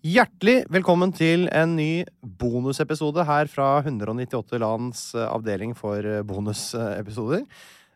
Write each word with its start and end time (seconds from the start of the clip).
Hjertelig 0.00 0.62
velkommen 0.72 1.10
til 1.12 1.42
en 1.52 1.74
ny 1.76 2.06
bonusepisode 2.40 3.20
her 3.28 3.50
fra 3.52 3.82
198 3.82 4.56
lands 4.62 5.02
eh, 5.12 5.26
avdeling 5.28 5.74
for 5.76 6.00
eh, 6.00 6.22
bonusepisoder. 6.24 7.42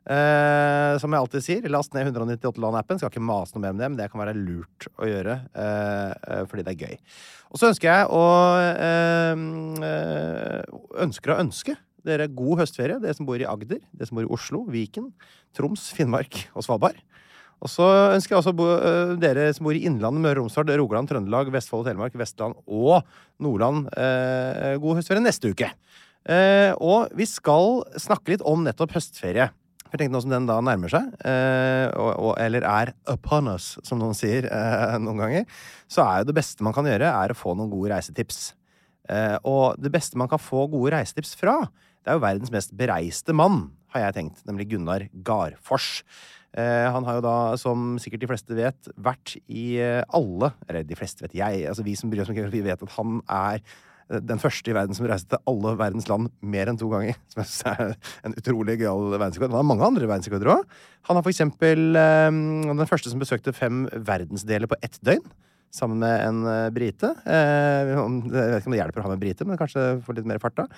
Eh, 0.04 0.90
som 1.00 1.16
jeg 1.16 1.24
alltid 1.24 1.46
sier, 1.46 1.68
last 1.72 1.96
ned 1.96 2.10
198 2.10 2.60
land-appen. 2.60 3.00
Skal 3.00 3.08
ikke 3.08 3.24
mase 3.24 3.56
noe 3.56 3.64
mer 3.64 3.72
om 3.72 3.80
det, 3.80 3.88
men 3.88 3.96
det 3.96 4.10
kan 4.12 4.20
være 4.20 4.36
lurt 4.36 4.90
å 5.00 5.08
gjøre 5.08 5.38
eh, 5.48 6.12
eh 6.28 6.44
fordi 6.50 6.66
det 6.66 6.74
er 6.74 6.84
gøy. 6.90 7.00
Og 7.48 7.62
så 7.62 7.72
ønsker 7.72 7.88
jeg 7.88 8.12
å 8.12 8.24
eh, 8.74 9.32
Ønsker 11.08 11.32
å 11.32 11.40
ønske 11.40 11.78
dere 12.04 12.28
god 12.28 12.66
høstferie, 12.66 13.00
dere 13.00 13.16
som 13.16 13.24
bor 13.24 13.40
i 13.40 13.48
Agder, 13.48 13.80
dere 13.96 14.10
som 14.10 14.20
bor 14.20 14.28
i 14.28 14.32
Oslo, 14.36 14.66
Viken, 14.68 15.08
Troms, 15.56 15.88
Finnmark 15.96 16.50
og 16.52 16.68
Svalbard. 16.68 17.00
Og 17.62 17.70
så 17.70 17.86
ønsker 18.14 18.34
jeg 18.34 18.40
også 18.40 18.54
bo, 18.56 18.66
uh, 18.76 19.14
dere 19.20 19.48
som 19.56 19.68
bor 19.68 19.76
i 19.76 19.84
Innlandet, 19.88 20.22
Møre 20.24 20.40
og 20.40 20.44
Romsdal, 20.44 20.72
Rogaland, 20.80 21.10
Trøndelag, 21.10 21.50
Vestfold 21.54 21.84
og 21.84 21.90
Telemark, 21.90 22.16
Vestland 22.18 22.58
og 22.66 23.04
Nordland 23.42 23.86
uh, 23.94 24.74
god 24.82 25.00
høstferie 25.00 25.24
neste 25.24 25.52
uke. 25.54 25.70
Uh, 26.24 26.72
og 26.80 27.14
vi 27.16 27.28
skal 27.28 27.84
snakke 28.00 28.34
litt 28.34 28.44
om 28.48 28.64
nettopp 28.66 28.96
høstferie. 28.96 29.50
Jeg 29.90 30.00
tenkte 30.00 30.16
nå 30.16 30.24
som 30.24 30.32
den 30.32 30.48
da 30.48 30.56
nærmer 30.64 30.90
seg, 30.90 31.04
og, 31.94 32.08
og, 32.18 32.30
eller 32.42 32.64
er 32.66 32.90
upon 33.06 33.52
us, 33.52 33.76
som 33.86 34.00
noen 34.00 34.16
sier 34.18 34.48
noen 34.98 35.20
ganger, 35.22 35.44
så 35.86 36.02
er 36.02 36.16
jo 36.18 36.26
det 36.32 36.34
beste 36.34 36.66
man 36.66 36.74
kan 36.74 36.88
gjøre, 36.90 37.12
er 37.14 37.30
å 37.30 37.36
få 37.38 37.54
noen 37.54 37.70
gode 37.70 37.92
reisetips. 37.92 38.40
og 39.46 39.78
det 39.78 39.92
beste 39.94 40.18
man 40.18 40.32
kan 40.32 40.42
få 40.42 40.64
gode 40.72 40.96
reisetips 40.96 41.36
fra, 41.38 41.60
det 42.02 42.10
er 42.10 42.18
jo 42.18 42.24
verdens 42.26 42.50
mest 42.50 42.74
bereiste 42.74 43.36
mann, 43.38 43.68
har 43.94 44.08
jeg 44.08 44.16
tenkt, 44.18 44.42
nemlig 44.48 44.66
Gunnar 44.72 45.06
Garfors. 45.24 46.02
Eh, 46.54 46.86
han 46.94 47.06
har 47.06 47.18
jo 47.18 47.24
da, 47.24 47.36
som 47.58 47.96
sikkert 47.98 48.22
de 48.22 48.28
fleste 48.30 48.54
vet, 48.54 48.90
vært 49.02 49.34
i 49.50 49.74
eh, 49.82 50.04
alle 50.14 50.52
Eller 50.68 50.84
de 50.86 50.98
fleste 50.98 51.24
vet 51.24 51.34
jeg. 51.34 51.64
altså 51.66 51.82
Vi 51.82 51.96
som 51.98 52.12
bryr 52.12 52.22
oss 52.22 52.30
om 52.30 52.36
geografi, 52.36 52.62
vet 52.62 52.84
at 52.84 52.94
han 52.94 53.16
er 53.26 53.58
eh, 53.58 54.20
den 54.22 54.38
første 54.38 54.70
i 54.70 54.76
verden 54.76 54.94
som 54.94 55.08
reiste 55.10 55.34
til 55.34 55.50
alle 55.50 55.74
verdens 55.80 56.06
land 56.10 56.30
mer 56.46 56.70
enn 56.70 56.78
to 56.78 56.90
ganger. 56.92 57.18
Som 57.32 57.42
jeg 57.42 57.50
synes 57.50 57.72
er 57.72 58.28
en 58.28 58.36
utrolig 58.38 58.78
gøyal 58.84 59.16
verdensrekord. 59.16 59.50
Han 59.50 59.64
har 59.64 59.70
mange 59.72 59.88
andre 59.88 60.10
verdensrekorder 60.10 60.52
òg. 60.54 60.76
Han 61.10 61.18
er 61.18 61.26
for 61.26 61.34
eksempel 61.34 61.98
den 61.98 62.88
første 62.88 63.10
som 63.10 63.20
besøkte 63.20 63.52
fem 63.56 63.84
verdensdeler 63.92 64.70
på 64.70 64.78
ett 64.84 65.00
døgn. 65.04 65.26
Sammen 65.74 65.98
med 65.98 66.20
en 66.22 66.70
brite. 66.70 67.08
Jeg 67.26 67.86
vet 67.88 67.96
ikke 67.96 68.68
om 68.70 68.76
det 68.76 68.78
hjelper 68.78 69.02
å 69.02 69.08
ha 69.08 69.10
med 69.10 69.24
brite, 69.24 69.44
men 69.48 69.58
kanskje 69.58 69.96
få 70.06 70.14
litt 70.14 70.28
mer 70.30 70.38
fart 70.38 70.54
da. 70.60 70.68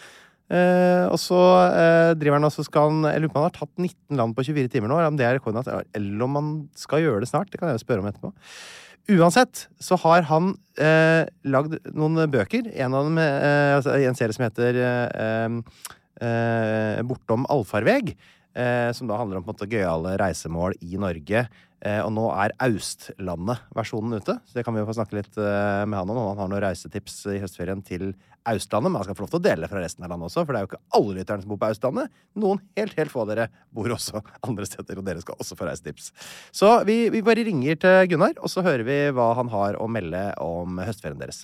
Eh, 0.46 1.04
og 1.10 1.18
så 1.18 1.40
eh, 1.74 2.12
driver 2.14 2.38
han 2.38 2.46
også 2.46 2.62
skal 2.68 2.92
han 2.92 3.08
Jeg 3.10 3.24
lurer 3.24 3.32
på 3.34 3.40
om 3.40 3.42
han 3.42 3.50
har 3.50 3.56
tatt 3.56 3.72
19 3.82 4.20
land 4.20 4.36
på 4.36 4.44
24 4.46 4.70
timer 4.70 4.92
nå. 4.92 5.00
Om 5.02 5.18
det 5.18 5.26
er 5.26 5.38
rekorden, 5.40 5.62
eller 5.66 6.26
om 6.26 6.38
han 6.38 6.50
skal 6.78 7.02
gjøre 7.02 7.24
det 7.24 7.30
snart. 7.30 7.50
Det 7.50 7.58
kan 7.60 7.72
jeg 7.72 7.80
jo 7.80 7.86
spørre 7.86 8.04
om 8.04 8.10
etterpå. 8.10 8.32
Uansett 9.06 9.68
så 9.78 9.98
har 10.02 10.24
han 10.26 10.54
eh, 10.82 11.28
lagd 11.46 11.76
noen 11.94 12.24
bøker. 12.30 12.72
En 12.74 12.94
av 12.96 13.06
dem 13.06 13.20
eh, 13.22 13.76
altså, 13.76 13.94
en 13.94 14.18
serie 14.18 14.34
som 14.34 14.46
heter 14.46 14.80
eh, 14.82 15.60
eh, 16.26 17.04
Bortom 17.06 17.46
allfarveg. 17.52 18.16
som 18.96 19.04
da 19.04 19.18
handler 19.20 19.36
om 19.36 19.44
på 19.44 19.66
gøyale 19.68 20.14
reisemål 20.16 20.78
i 20.80 20.96
Norge. 20.96 21.42
Og 22.04 22.08
nå 22.14 22.24
er 22.34 22.54
Austlandet-versjonen 22.66 24.16
ute, 24.18 24.38
så 24.42 24.56
det 24.56 24.64
kan 24.66 24.74
vi 24.74 24.80
jo 24.82 24.88
få 24.88 24.96
snakke 24.96 25.18
litt 25.18 25.36
med 25.38 25.96
han 25.96 26.10
om. 26.10 26.18
Han 26.32 26.40
har 26.40 26.50
noen 26.50 26.64
reisetips 26.64 27.20
i 27.34 27.40
høstferien 27.42 27.82
til 27.86 28.10
Austlandet, 28.46 28.92
men 28.92 29.00
han 29.00 29.06
skal 29.08 29.16
få 29.18 29.24
lov 29.24 29.32
til 29.34 29.40
å 29.40 29.46
dele 29.46 29.68
fra 29.70 29.82
resten 29.82 30.06
av 30.06 30.12
landet 30.12 30.28
også, 30.30 30.44
for 30.44 30.54
det 30.54 30.60
er 30.60 30.66
jo 30.66 30.70
ikke 30.70 30.98
alle 30.98 31.16
lytterne 31.18 31.42
som 31.42 31.50
bor 31.52 31.60
på 31.62 31.70
Austlandet. 31.70 32.20
Noen 32.38 32.62
helt, 32.78 32.94
helt 32.98 33.12
få 33.12 33.24
av 33.24 33.32
dere 33.32 33.48
bor 33.74 33.90
også 33.96 34.22
andre 34.46 34.68
steder, 34.68 35.00
og 35.00 35.06
dere 35.08 35.24
skal 35.24 35.40
også 35.42 35.58
få 35.58 35.68
reisetips. 35.68 36.12
Så 36.54 36.70
vi, 36.88 36.96
vi 37.14 37.24
bare 37.26 37.46
ringer 37.46 37.80
til 37.82 38.12
Gunnar, 38.12 38.36
og 38.38 38.52
så 38.52 38.64
hører 38.66 38.86
vi 38.86 38.98
hva 39.16 39.32
han 39.40 39.50
har 39.54 39.80
å 39.82 39.90
melde 39.90 40.28
om 40.42 40.78
høstferien 40.82 41.20
deres. 41.20 41.42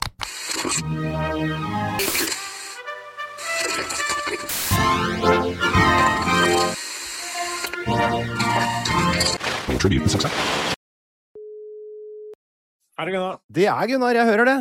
Er 13.02 13.08
det 13.08 13.14
Gunnar? 13.16 13.38
Det 13.50 13.64
er 13.66 13.88
Gunnar, 13.90 14.14
jeg 14.14 14.28
hører 14.28 14.46
det. 14.46 14.58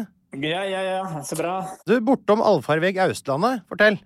Ja, 0.49 0.63
ja, 0.65 0.81
ja. 0.81 1.21
Så 1.27 1.37
bra. 1.37 1.59
Du, 1.85 1.93
Bortom 2.01 2.41
allfarveg 2.41 2.97
Austlandet, 3.05 3.61
fortell. 3.69 3.99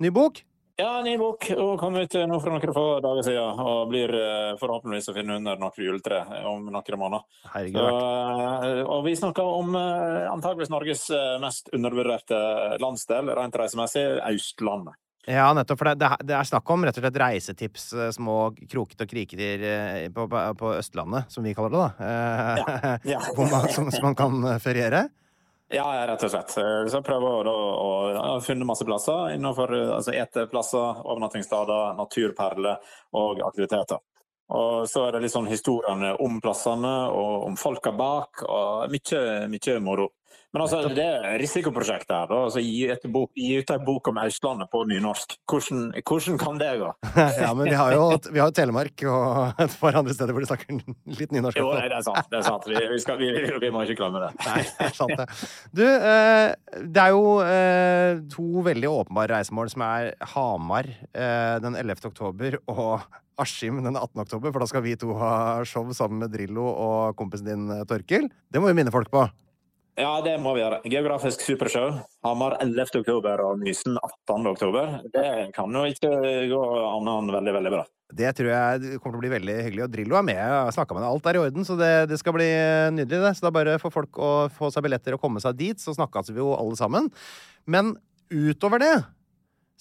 Ny 0.00 0.08
bok? 0.16 0.40
Ja, 0.80 0.94
ny 1.04 1.18
bok. 1.20 1.44
Og 1.60 1.74
kom 1.76 1.98
ut 2.00 2.16
nå 2.16 2.38
for 2.40 2.54
noen 2.54 2.72
få 2.72 2.86
dager 3.04 3.26
siden. 3.26 3.60
Og 3.60 3.90
blir 3.92 4.16
eh, 4.16 4.56
forhåpentligvis 4.62 5.12
å 5.12 5.16
finne 5.18 5.36
under 5.42 5.60
noe 5.60 5.76
juletre 5.76 6.22
om 6.48 6.64
noen 6.72 7.00
måneder. 7.04 7.28
Herregud. 7.52 7.76
Så, 7.76 7.92
eh, 8.70 8.80
og 8.86 9.04
vi 9.04 9.12
snakker 9.20 9.44
om 9.60 9.76
eh, 9.76 10.24
antageligvis 10.32 10.72
Norges 10.72 11.04
mest 11.44 11.68
undervurderte 11.76 12.40
landsdel 12.80 13.28
rent 13.36 13.60
reisemessig, 13.60 14.08
Austlandet. 14.24 14.96
Ja, 15.26 15.52
nettopp. 15.54 15.78
For 15.78 15.92
det, 15.94 16.08
det, 16.26 16.34
er 16.34 16.46
snakk 16.48 16.70
om 16.74 16.84
rett 16.86 16.96
og 16.98 17.04
slett 17.04 17.18
reisetips, 17.22 17.88
små 18.16 18.36
krokete 18.70 19.06
og 19.06 19.12
kriketer 19.12 20.10
på, 20.14 20.26
på, 20.28 20.44
på, 20.58 20.72
Østlandet, 20.80 21.30
som 21.30 21.46
vi 21.46 21.54
kaller 21.54 21.74
det, 21.74 21.82
da. 21.82 22.12
Ja. 22.58 22.94
Ja. 23.14 23.20
som, 23.74 23.90
som 23.94 24.08
man 24.10 24.18
kan 24.18 24.42
feriere. 24.62 25.06
Ja, 25.72 25.86
rett 26.06 26.24
og 26.26 26.30
slett. 26.30 26.50
Så 26.52 26.98
jeg 26.98 27.04
prøver 27.06 27.48
å, 27.48 27.52
å, 27.56 27.92
å 28.34 28.40
finne 28.44 28.66
masse 28.68 28.84
plasser 28.84 29.36
innenfor 29.36 29.70
altså 29.96 30.12
eteplasser, 30.12 30.98
overnattingssteder, 31.06 31.94
naturperler 31.96 32.96
og 33.16 33.40
aktiviteter. 33.46 34.02
Og 34.52 34.88
så 34.90 35.06
er 35.06 35.14
det 35.14 35.22
litt 35.24 35.32
sånn 35.32 35.48
historiene 35.48 36.12
om 36.20 36.36
plassene 36.44 36.92
og 37.08 37.46
om 37.46 37.56
folka 37.56 37.94
bak, 37.96 38.42
og 38.44 38.92
mye, 38.92 39.22
mye 39.48 39.78
moro. 39.80 40.10
Men 40.52 40.66
altså, 40.66 40.82
det 40.92 41.04
er 41.06 41.38
risikoprosjektet 41.40 42.12
her. 42.12 42.32
altså 42.36 42.60
Gi, 42.60 42.84
bok, 43.08 43.30
gi 43.38 43.54
ut 43.62 43.70
en 43.72 43.84
bok 43.86 44.10
om 44.10 44.18
Østlandet 44.20 44.68
på 44.72 44.82
nynorsk. 44.90 45.38
Hvordan, 45.48 45.86
hvordan 46.04 46.36
kan 46.42 46.58
det 46.60 46.72
gå? 46.82 46.90
ja, 47.40 47.52
men 47.56 47.70
vi 47.70 47.78
har 47.78 47.94
jo 47.96 48.02
vi 48.28 48.42
har 48.42 48.50
jo 48.50 48.56
Telemark 48.58 49.04
og 49.08 49.62
et 49.64 49.76
par 49.80 49.96
andre 50.02 50.12
steder 50.12 50.36
hvor 50.36 50.44
de 50.44 50.50
snakker 50.50 50.82
litt 51.20 51.32
nynorsk. 51.32 51.56
Jo, 51.56 51.70
det 51.78 51.88
er 51.88 52.04
sant. 52.04 52.28
det 52.28 52.40
er 52.42 52.44
sant. 52.44 52.68
Vi, 52.68 52.76
vi, 52.92 53.00
skal, 53.00 53.16
vi, 53.22 53.32
vi 53.64 53.72
må 53.72 53.86
ikke 53.86 53.96
glemme 54.02 54.20
det. 54.26 54.30
Nei, 54.44 54.60
det 54.68 54.90
er 54.90 54.96
sant 54.98 55.16
det. 55.22 55.28
Du, 55.72 55.84
eh, 55.88 56.84
det 56.84 57.06
er 57.06 57.16
jo 57.16 57.24
eh, 57.46 58.20
to 58.36 58.66
veldig 58.68 58.92
åpenbare 58.92 59.38
reisemål 59.38 59.72
som 59.72 59.88
er 59.88 60.12
Hamar 60.34 60.90
eh, 60.92 61.56
den 61.64 61.80
11. 61.80 62.10
oktober 62.12 62.60
og 62.66 63.08
Askim 63.40 63.80
den 63.80 63.96
18. 63.96 64.20
oktober, 64.26 64.52
for 64.52 64.60
da 64.60 64.68
skal 64.68 64.84
vi 64.84 64.98
to 65.00 65.16
ha 65.16 65.62
show 65.64 65.88
sammen 65.96 66.20
med 66.20 66.36
Drillo 66.36 66.68
og 66.68 67.16
kompisen 67.16 67.48
din 67.48 67.86
Torkil. 67.88 68.28
Det 68.52 68.60
må 68.60 68.68
vi 68.68 68.76
minne 68.76 68.92
folk 68.92 69.08
på. 69.08 69.24
Ja, 69.98 70.12
det 70.24 70.38
må 70.40 70.54
vi 70.56 70.62
gjøre. 70.62 70.78
Geografisk 70.88 71.42
supershow. 71.44 71.98
Hamar 72.24 72.56
11. 72.64 73.02
oktober 73.02 73.42
og 73.44 73.58
Mysen 73.60 73.98
18. 73.98 74.46
oktober. 74.48 74.94
Det 75.12 75.52
kan 75.52 75.74
jo 75.76 75.82
ikke 75.84 76.12
gå 76.48 76.60
annet 76.88 77.34
veldig, 77.36 77.54
veldig 77.58 77.72
bra. 77.74 77.82
Det 78.12 78.30
tror 78.36 78.48
jeg 78.48 79.00
kommer 79.00 79.16
til 79.16 79.20
å 79.20 79.22
bli 79.22 79.32
veldig 79.34 79.56
hyggelig. 79.66 79.84
Og 79.84 79.92
Drillo 79.92 80.16
er 80.16 80.26
med. 80.30 80.40
Jeg 80.40 80.54
har 80.56 80.72
snakka 80.76 80.96
med 80.96 81.04
deg. 81.04 81.10
Alt 81.12 81.28
er 81.28 81.38
i 81.38 81.42
orden, 81.42 81.68
så 81.68 81.76
det, 81.76 81.92
det 82.08 82.20
skal 82.20 82.36
bli 82.38 82.48
nydelig. 82.96 83.20
det. 83.26 83.34
Så 83.36 83.48
er 83.48 83.56
bare 83.58 83.78
får 83.84 83.94
folk 84.00 84.20
å 84.20 84.32
få 84.56 84.72
seg 84.72 84.88
billetter 84.88 85.16
og 85.16 85.24
komme 85.24 85.44
seg 85.44 85.60
dit, 85.60 85.80
så 85.80 85.92
snakkes 85.96 86.32
vi 86.32 86.40
jo 86.40 86.54
alle 86.56 86.80
sammen. 86.80 87.12
Men 87.68 87.92
utover 88.32 88.80
det 88.80 88.94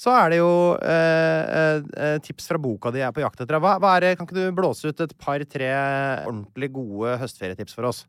så 0.02 0.12
er 0.18 0.32
det 0.34 0.38
jo 0.40 0.54
eh, 0.82 1.78
eh, 1.78 2.16
tips 2.26 2.48
fra 2.50 2.60
boka 2.60 2.90
di 2.92 3.04
er 3.06 3.12
på 3.14 3.22
jakt 3.22 3.44
etter. 3.44 3.60
Hva, 3.62 3.76
hva 3.80 3.94
er 4.00 4.16
kan 4.18 4.26
ikke 4.26 4.40
du 4.40 4.56
blåse 4.58 4.90
ut 4.90 5.04
et 5.04 5.14
par-tre 5.20 5.70
ordentlig 6.26 6.72
gode 6.74 7.20
høstferietips 7.22 7.78
for 7.78 7.92
oss? 7.92 8.08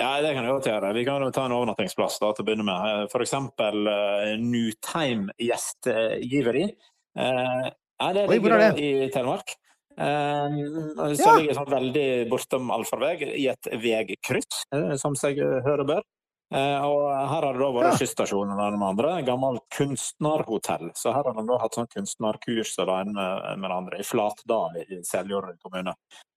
Ja, 0.00 0.18
det 0.22 0.32
kan 0.34 0.42
jeg 0.42 0.54
godt 0.56 0.66
gjøre. 0.66 0.92
Vi 0.96 1.04
kan 1.06 1.22
jo 1.22 1.30
ta 1.34 1.44
en 1.46 1.54
overnattingsplass 1.54 2.16
da, 2.22 2.32
til 2.34 2.42
å 2.42 2.46
begynne 2.48 2.66
med. 2.66 3.12
Eksempel 3.14 3.86
uh, 3.86 4.32
Newtime 4.42 5.34
gjestgiveri. 5.38 6.64
Uh, 7.14 7.68
ja, 7.70 8.08
det 8.16 8.24
Oi, 8.26 8.40
hvor 8.42 8.56
er 8.56 8.64
det? 8.74 8.82
i 8.82 9.06
Telemark. 9.14 9.54
Uh, 9.94 11.14
så 11.14 11.28
Ja. 11.28 11.36
ligger 11.38 11.54
sånn 11.60 11.70
veldig 11.70 12.08
bortom 12.32 12.72
allfarvei 12.74 13.14
i 13.38 13.46
et 13.52 13.70
vegkryss, 13.70 14.64
uh, 14.74 14.96
som 14.98 15.14
seg 15.14 15.38
hører 15.38 15.86
bør. 15.86 16.02
Eh, 16.52 16.84
og 16.84 17.08
her 17.08 17.46
har 17.46 17.52
det 17.52 17.62
da 17.62 17.70
vært 17.72 17.90
Ja. 17.92 17.96
skysstasjonen 17.98 18.60
og 18.60 18.72
de 18.72 18.84
andre. 18.84 19.22
Gammelt 19.22 19.62
kunstnerhotell. 19.70 20.90
Så 20.94 21.12
her 21.12 21.24
har 21.24 21.34
de 21.34 21.46
da 21.46 21.58
hatt 21.58 21.74
sånn 21.74 21.88
kunstnerkurs 21.88 22.78
og 22.78 22.86
det 22.86 22.94
ene 23.00 23.12
med, 23.14 23.70
det 23.70 23.76
andre 23.76 23.98
i 23.98 24.02
Flatdal 24.02 24.76
i 24.76 25.02
Seljord 25.02 25.58
kommune. 25.62 25.94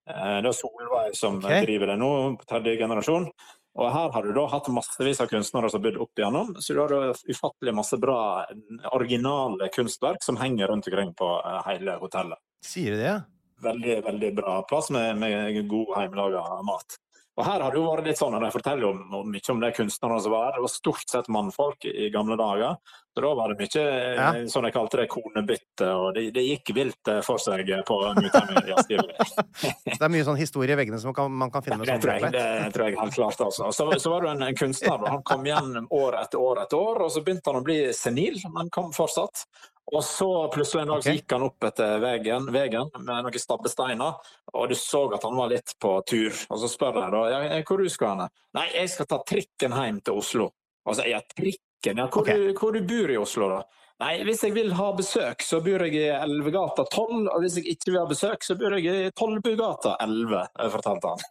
Eh, 0.10 0.42
det 0.42 0.48
er 0.48 0.52
Solveig 0.56 1.16
som 1.16 1.38
okay. 1.38 1.66
driver 1.66 1.88
det 1.88 2.00
nå, 2.00 2.38
på 2.38 2.46
tredje 2.46 2.78
generasjon. 2.78 3.32
Og 3.78 3.92
her 3.94 4.10
har 4.10 4.24
du 4.24 4.34
da 4.34 4.48
hatt 4.48 4.68
massevis 4.74 5.22
av 5.22 5.28
kunstnere 5.28 5.70
som 5.70 5.84
har 5.84 5.92
bodd 5.92 6.02
opp 6.02 6.18
igjennom, 6.18 6.56
så 6.58 6.74
du 6.74 6.80
har 6.82 6.90
da 6.90 7.14
ufattelig 7.14 7.76
masse 7.76 7.98
bra 8.02 8.48
originale 8.92 9.70
kunstverk 9.70 10.24
som 10.24 10.38
henger 10.38 10.68
rundt 10.68 10.88
omkring 10.88 11.14
på 11.14 11.42
eh, 11.46 11.62
hele 11.68 12.00
hotellet 12.02 12.40
Sier 12.66 12.96
du 12.96 12.98
det? 13.04 13.18
veldig 13.62 14.02
veldig 14.06 14.36
bra 14.36 14.62
plass 14.70 14.90
med, 14.90 15.18
med 15.18 15.68
god 15.70 15.94
hjemmelaga 15.98 16.44
mat. 16.66 16.98
Og 17.38 17.46
her 17.46 17.62
har 17.62 17.70
det 17.70 17.78
jo 17.78 17.86
vært 17.86 18.08
litt 18.10 18.18
sånn, 18.18 18.34
og 18.34 18.42
De 18.42 18.48
forteller 18.50 18.88
om, 18.90 19.02
om 19.14 19.28
mye 19.30 19.52
om 19.54 19.60
de 19.62 19.68
kunstnerne 19.78 20.16
som 20.24 20.32
var 20.34 20.48
her. 20.48 20.56
Det 20.58 20.64
var 20.64 20.72
stort 20.74 21.04
sett 21.12 21.28
mannfolk 21.30 21.86
i 21.86 22.08
gamle 22.14 22.34
dager. 22.40 22.80
Så 23.14 23.22
da 23.22 23.30
var 23.38 23.54
det 23.54 23.58
mye 23.60 23.84
Ja. 24.18 24.32
eh, 24.38 24.48
som 24.50 24.66
de 24.66 24.72
kalte 24.74 24.98
det, 24.98 25.06
konebytte. 25.14 25.86
Og 25.94 26.16
det, 26.18 26.24
det 26.34 26.44
gikk 26.48 26.72
vilt 26.78 27.12
eh, 27.14 27.22
for 27.26 27.38
seg 27.42 27.70
på 27.86 27.98
Nutime 28.18 28.64
gjestgiveri. 28.72 29.30
Det 29.98 30.02
er 30.02 30.12
mye 30.14 30.26
sånn 30.28 30.38
historie 30.42 30.74
i 30.74 30.80
veggene 30.82 30.98
som 31.02 31.10
man 31.14 31.18
kan, 31.18 31.32
man 31.46 31.54
kan 31.54 31.66
finne 31.66 31.86
Ja, 31.86 31.86
Det 31.86 31.94
sånn 31.96 32.04
tror 32.04 32.26
jeg, 32.26 32.34
det 32.34 32.74
tror 32.76 32.86
jeg 32.90 33.00
helt 33.00 33.18
klart. 33.18 33.42
altså. 33.48 33.70
Så, 33.74 33.88
så 34.02 34.12
var 34.16 34.26
det 34.28 34.34
en, 34.36 34.44
en 34.50 34.58
kunstner. 34.58 35.08
Han 35.10 35.24
kom 35.26 35.46
igjen 35.46 35.88
år 35.94 36.18
etter 36.24 36.42
år 36.42 36.64
etter 36.66 36.78
år, 36.82 37.02
og 37.06 37.14
så 37.14 37.22
begynte 37.26 37.54
han 37.54 37.62
å 37.62 37.66
bli 37.66 37.80
senil, 37.98 38.38
men 38.54 38.70
kom 38.74 38.90
fortsatt. 38.98 39.46
Og 39.88 40.04
så 40.04 40.28
plutselig 40.52 40.82
en 40.82 40.90
dag 40.92 41.00
okay. 41.00 41.16
Gikk 41.16 41.32
han 41.32 41.46
opp 41.46 41.64
etter 41.70 42.02
veien, 42.04 42.48
med 42.52 43.08
noen 43.08 43.40
stabbesteiner, 43.40 44.34
og 44.52 44.68
du 44.68 44.76
så 44.76 45.06
at 45.16 45.24
han 45.24 45.38
var 45.40 45.52
litt 45.54 45.78
på 45.80 45.94
tur. 46.08 46.34
Og 46.52 46.60
så 46.60 46.70
spør 46.72 47.00
jeg 47.00 47.14
da 47.14 47.22
ja, 47.32 47.62
hvor 47.64 47.80
du 47.80 47.88
skal 47.92 48.18
hen. 48.18 48.34
Nei, 48.58 48.68
jeg 48.76 48.92
skal 48.92 49.08
ta 49.08 49.22
trikken 49.24 49.76
hjem 49.78 50.02
til 50.04 50.20
Oslo. 50.20 50.50
Og 50.88 50.98
så 50.98 51.08
ja, 51.08 51.22
trikken, 51.32 52.04
ja, 52.04 52.08
hvor, 52.12 52.26
okay. 52.26 52.50
du, 52.50 52.60
hvor 52.60 52.76
du 52.76 52.82
bor 52.88 53.14
i 53.14 53.20
Oslo 53.22 53.52
da? 53.54 53.62
Nei, 53.98 54.20
hvis 54.28 54.44
jeg 54.46 54.54
vil 54.54 54.76
ha 54.78 54.92
besøk, 54.94 55.42
så 55.42 55.58
bor 55.66 55.82
jeg 55.88 55.96
i 55.98 56.04
Elvegata 56.14 56.84
12, 56.86 57.32
og 57.32 57.42
hvis 57.42 57.56
jeg 57.58 57.72
ikke 57.74 57.90
vil 57.90 57.98
ha 57.98 58.06
besøk, 58.06 58.44
så 58.46 58.54
bor 58.60 58.76
jeg 58.78 58.86
i 58.86 59.08
Tollbugata 59.18 59.96
11, 60.06 60.44
fortalte 60.76 61.14
han. 61.14 61.24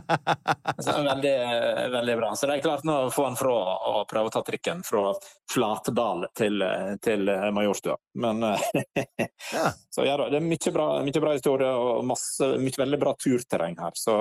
Så 0.84 0.92
veldig, 1.04 1.32
veldig 1.92 2.16
bra. 2.20 2.28
Så 2.36 2.48
det 2.48 2.58
er 2.58 2.64
klart 2.64 2.84
nå 2.88 2.96
å 3.06 3.10
få 3.12 3.26
han 3.26 3.36
fra 3.36 3.54
å 3.88 4.04
prøve 4.08 4.28
å 4.28 4.32
ta 4.32 4.42
trikken 4.44 4.82
fra 4.84 5.14
Flatdal 5.52 6.26
til, 6.36 6.64
til 7.04 7.32
Majorstua. 7.56 7.96
Men 8.20 8.44
Ja. 8.44 9.72
så 9.94 10.04
ja, 10.04 10.16
da, 10.20 10.28
det 10.30 10.40
er 10.40 10.46
mye 10.46 10.72
bra, 10.72 10.86
mye 11.04 11.22
bra 11.22 11.32
historie 11.36 11.68
og 11.72 12.04
masse, 12.08 12.44
mye 12.60 12.80
veldig 12.80 13.00
bra 13.00 13.16
turterreng 13.20 13.76
her. 13.80 13.96
Så, 13.96 14.16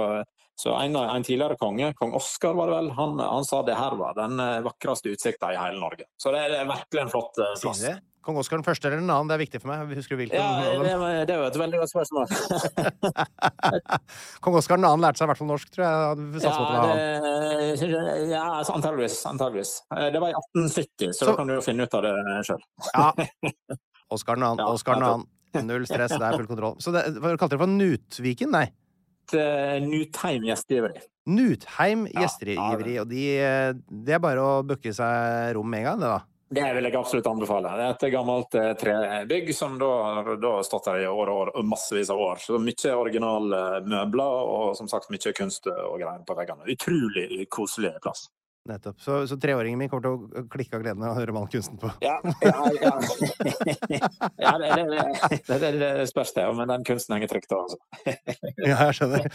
så 0.60 0.74
en, 0.76 0.96
en 1.00 1.24
tidligere 1.24 1.56
konge, 1.56 1.94
kong 1.96 2.12
Oskar 2.18 2.54
var 2.58 2.68
det 2.68 2.74
vel, 2.76 2.90
han, 2.98 3.20
han 3.24 3.46
sa 3.48 3.62
det 3.64 3.78
her 3.80 3.94
var 3.96 4.18
den 4.18 4.40
eh, 4.44 4.58
vakreste 4.66 5.14
utsikta 5.14 5.54
i 5.54 5.58
hele 5.60 5.80
Norge. 5.80 6.10
Så 6.20 6.34
det 6.36 6.42
er, 6.50 6.66
virkelig 6.68 7.06
en 7.06 7.12
flott 7.14 7.40
eh, 7.40 7.54
plass. 7.62 7.80
Sine. 7.80 8.02
Kong 8.28 8.36
Oskar 8.42 8.60
den 8.60 8.66
første 8.68 8.90
eller 8.90 9.00
den 9.00 9.08
annen? 9.10 9.30
Det 9.32 9.38
er 9.38 9.42
viktig 9.46 9.62
for 9.64 9.72
meg. 9.72 9.94
Husker 9.96 10.18
du 10.18 10.20
hvilken? 10.20 10.36
Ja, 10.36 10.60
det, 10.84 10.98
det 11.30 11.34
er 11.34 11.40
jo 11.40 11.46
et 11.48 11.60
veldig 11.62 11.80
godt 11.80 11.94
spørsmål. 11.94 12.28
Kong 14.44 14.58
Oskar 14.60 14.76
den 14.82 14.90
annen 14.90 15.06
lærte 15.06 15.22
seg 15.22 15.26
i 15.26 15.32
hvert 15.32 15.40
fall 15.40 15.50
norsk, 15.50 15.72
tror 15.74 15.86
jeg. 15.86 15.94
Ja, 16.44 16.52
det, 17.80 17.88
ja 18.34 18.44
altså, 18.60 18.76
antageligvis. 18.76 19.18
antageligvis. 19.32 19.72
Eh, 19.96 20.10
Det 20.12 20.20
var 20.22 20.34
i 20.34 20.36
1870, 20.36 21.14
så, 21.14 21.20
Så- 21.22 21.32
da 21.32 21.38
kan 21.40 21.48
du 21.48 21.56
jo 21.56 21.64
finne 21.66 21.88
ut 21.88 21.96
av 21.96 22.04
det 22.04 22.14
sjøl. 22.52 22.62
Ja. 22.92 23.08
Oskar 24.20 24.36
den 24.36 24.50
annen. 24.52 24.66
Oskar 24.68 25.00
den 25.00 25.08
annen. 25.08 25.28
Null 25.66 25.88
stress, 25.90 26.12
det 26.14 26.22
er 26.22 26.38
full 26.38 26.52
kontroll. 26.52 26.76
Så 26.84 26.92
det, 26.94 27.08
hva 27.24 27.32
kalte 27.40 27.56
dere 27.56 27.64
for 27.64 27.72
Nutviken? 27.72 28.52
Nei. 28.54 28.68
Nutheim 29.34 30.48
gjestgiveri. 30.50 31.02
Nutheim 31.30 32.08
Ja, 32.10 32.26
gjestgiveri. 32.26 33.00
Og 33.02 33.08
de, 33.12 33.24
eh, 33.38 33.74
det 33.90 34.18
er 34.18 34.24
bare 34.24 34.44
å 34.44 34.60
booke 34.66 34.94
seg 34.96 35.56
rom 35.56 35.70
med 35.70 35.84
en 35.84 35.90
gang, 35.92 36.00
det, 36.00 36.12
da. 36.16 36.20
Det 36.50 36.66
vil 36.74 36.88
jeg 36.88 36.98
absolutt 36.98 37.28
anbefale. 37.30 37.76
Det 37.78 37.86
er 37.86 37.92
et 37.94 38.14
gammelt 38.16 38.56
eh, 38.58 38.72
trebygg 38.82 39.52
som 39.54 39.76
da 39.78 39.90
har 40.16 40.64
stått 40.66 40.90
der 40.90 41.04
i 41.04 41.08
år 41.10 41.30
og 41.30 41.44
år, 41.44 41.52
massevis 41.62 42.10
av 42.10 42.24
år. 42.26 42.42
Så 42.42 42.58
mye 42.58 42.96
originale 42.98 43.60
møbler 43.86 44.50
og 44.50 44.74
som 44.80 44.90
sagt 44.90 45.12
mye 45.14 45.34
kunst 45.38 45.70
og 45.70 46.00
greier 46.02 46.26
på 46.26 46.38
veggene. 46.40 46.66
Utrolig 46.74 47.46
koselig 47.54 47.94
plass. 48.02 48.26
Nettopp. 48.70 49.00
Så, 49.02 49.22
så 49.30 49.38
treåringen 49.42 49.80
min 49.80 49.90
kommer 49.92 50.06
til 50.06 50.44
å 50.44 50.44
klikke 50.52 50.78
av 50.78 50.84
gleden 50.84 51.06
av 51.06 51.16
å 51.16 51.20
høre 51.20 51.34
Malkunsten 51.36 51.80
på. 51.82 51.92
Ja, 52.04 52.18
ja, 52.44 52.54
ja. 52.82 52.94
ja 54.46 54.54
det, 54.62 54.70
det, 54.76 54.86
det, 55.48 55.60
det, 55.64 55.72
det 55.80 56.08
spørs 56.12 56.36
det, 56.36 56.46
men 56.60 56.70
den 56.70 56.86
kunsten 56.88 57.16
henger 57.16 57.32
trygt 57.32 57.50
da, 57.54 57.64
altså. 57.64 57.80
Ja, 58.70 58.76
jeg 58.90 59.00
skjønner. 59.00 59.28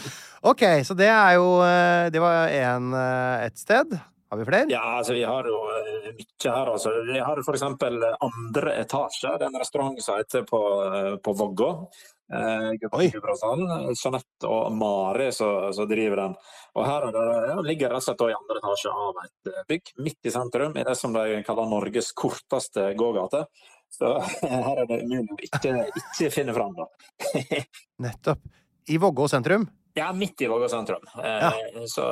OK, 0.45 0.63
så 0.85 0.95
det 0.97 1.09
er 1.09 1.35
jo 1.39 1.47
eh, 1.65 2.07
Det 2.13 2.21
var 2.21 2.53
én 2.53 2.91
ett 2.95 3.55
et 3.55 3.59
sted. 3.59 3.99
Har 4.29 4.37
vi 4.37 4.45
flere? 4.45 4.65
Ja, 4.69 4.97
altså 4.97 5.13
vi 5.13 5.23
har 5.23 5.47
jo 5.47 5.59
eh, 5.71 6.11
mye 6.11 6.51
her. 6.51 6.71
Altså. 6.73 6.91
Vi 7.07 7.19
har 7.19 7.41
for 7.45 7.55
eksempel 7.55 8.03
andre 8.03 8.73
etasje. 8.81 9.31
Det 9.37 9.45
er 9.45 9.51
en 9.51 9.61
restaurant 9.61 10.01
som 10.03 10.19
heter 10.19 10.43
på, 10.49 10.61
eh, 10.83 11.15
på 11.23 11.33
Vågå. 11.39 11.69
Eh. 12.33 12.71
Gudbrandsdalen. 12.81 13.93
Jeanette 13.93 14.49
og 14.49 14.73
Mari 14.73 15.29
som 15.35 15.89
driver 15.89 16.23
den. 16.23 16.35
Og 16.75 16.87
her 16.87 17.07
er 17.07 17.15
det, 17.15 17.25
ja, 17.51 17.55
ligger 17.67 17.93
rett 17.93 18.01
og 18.01 18.07
slett 18.07 18.25
i 18.25 18.35
andre 18.35 18.59
etasje 18.61 18.93
av 19.05 19.21
et 19.23 19.51
eh, 19.51 19.63
bygg, 19.69 19.93
midt 20.07 20.29
i 20.29 20.33
sentrum, 20.33 20.75
i 20.75 20.85
det 20.87 20.97
som 20.99 21.13
de 21.15 21.39
kaller 21.47 21.69
Norges 21.69 22.11
korteste 22.17 22.89
gågate. 22.97 23.45
Så 23.93 24.11
her 24.41 24.83
er 24.83 24.89
det 24.89 25.01
umulig 25.05 25.37
å 25.37 25.41
ikke, 25.47 25.75
ikke 26.01 26.31
finne 26.33 26.55
fram, 26.57 26.75
da. 26.77 26.89
Nettopp. 28.05 28.53
I 28.89 28.99
Vågå 29.01 29.27
sentrum. 29.29 29.69
Ja, 29.95 30.13
midt 30.13 30.41
i 30.41 30.47
Vågå 30.47 30.67
sentrum. 30.69 31.03
Ja. 31.23 31.53
så, 31.87 32.03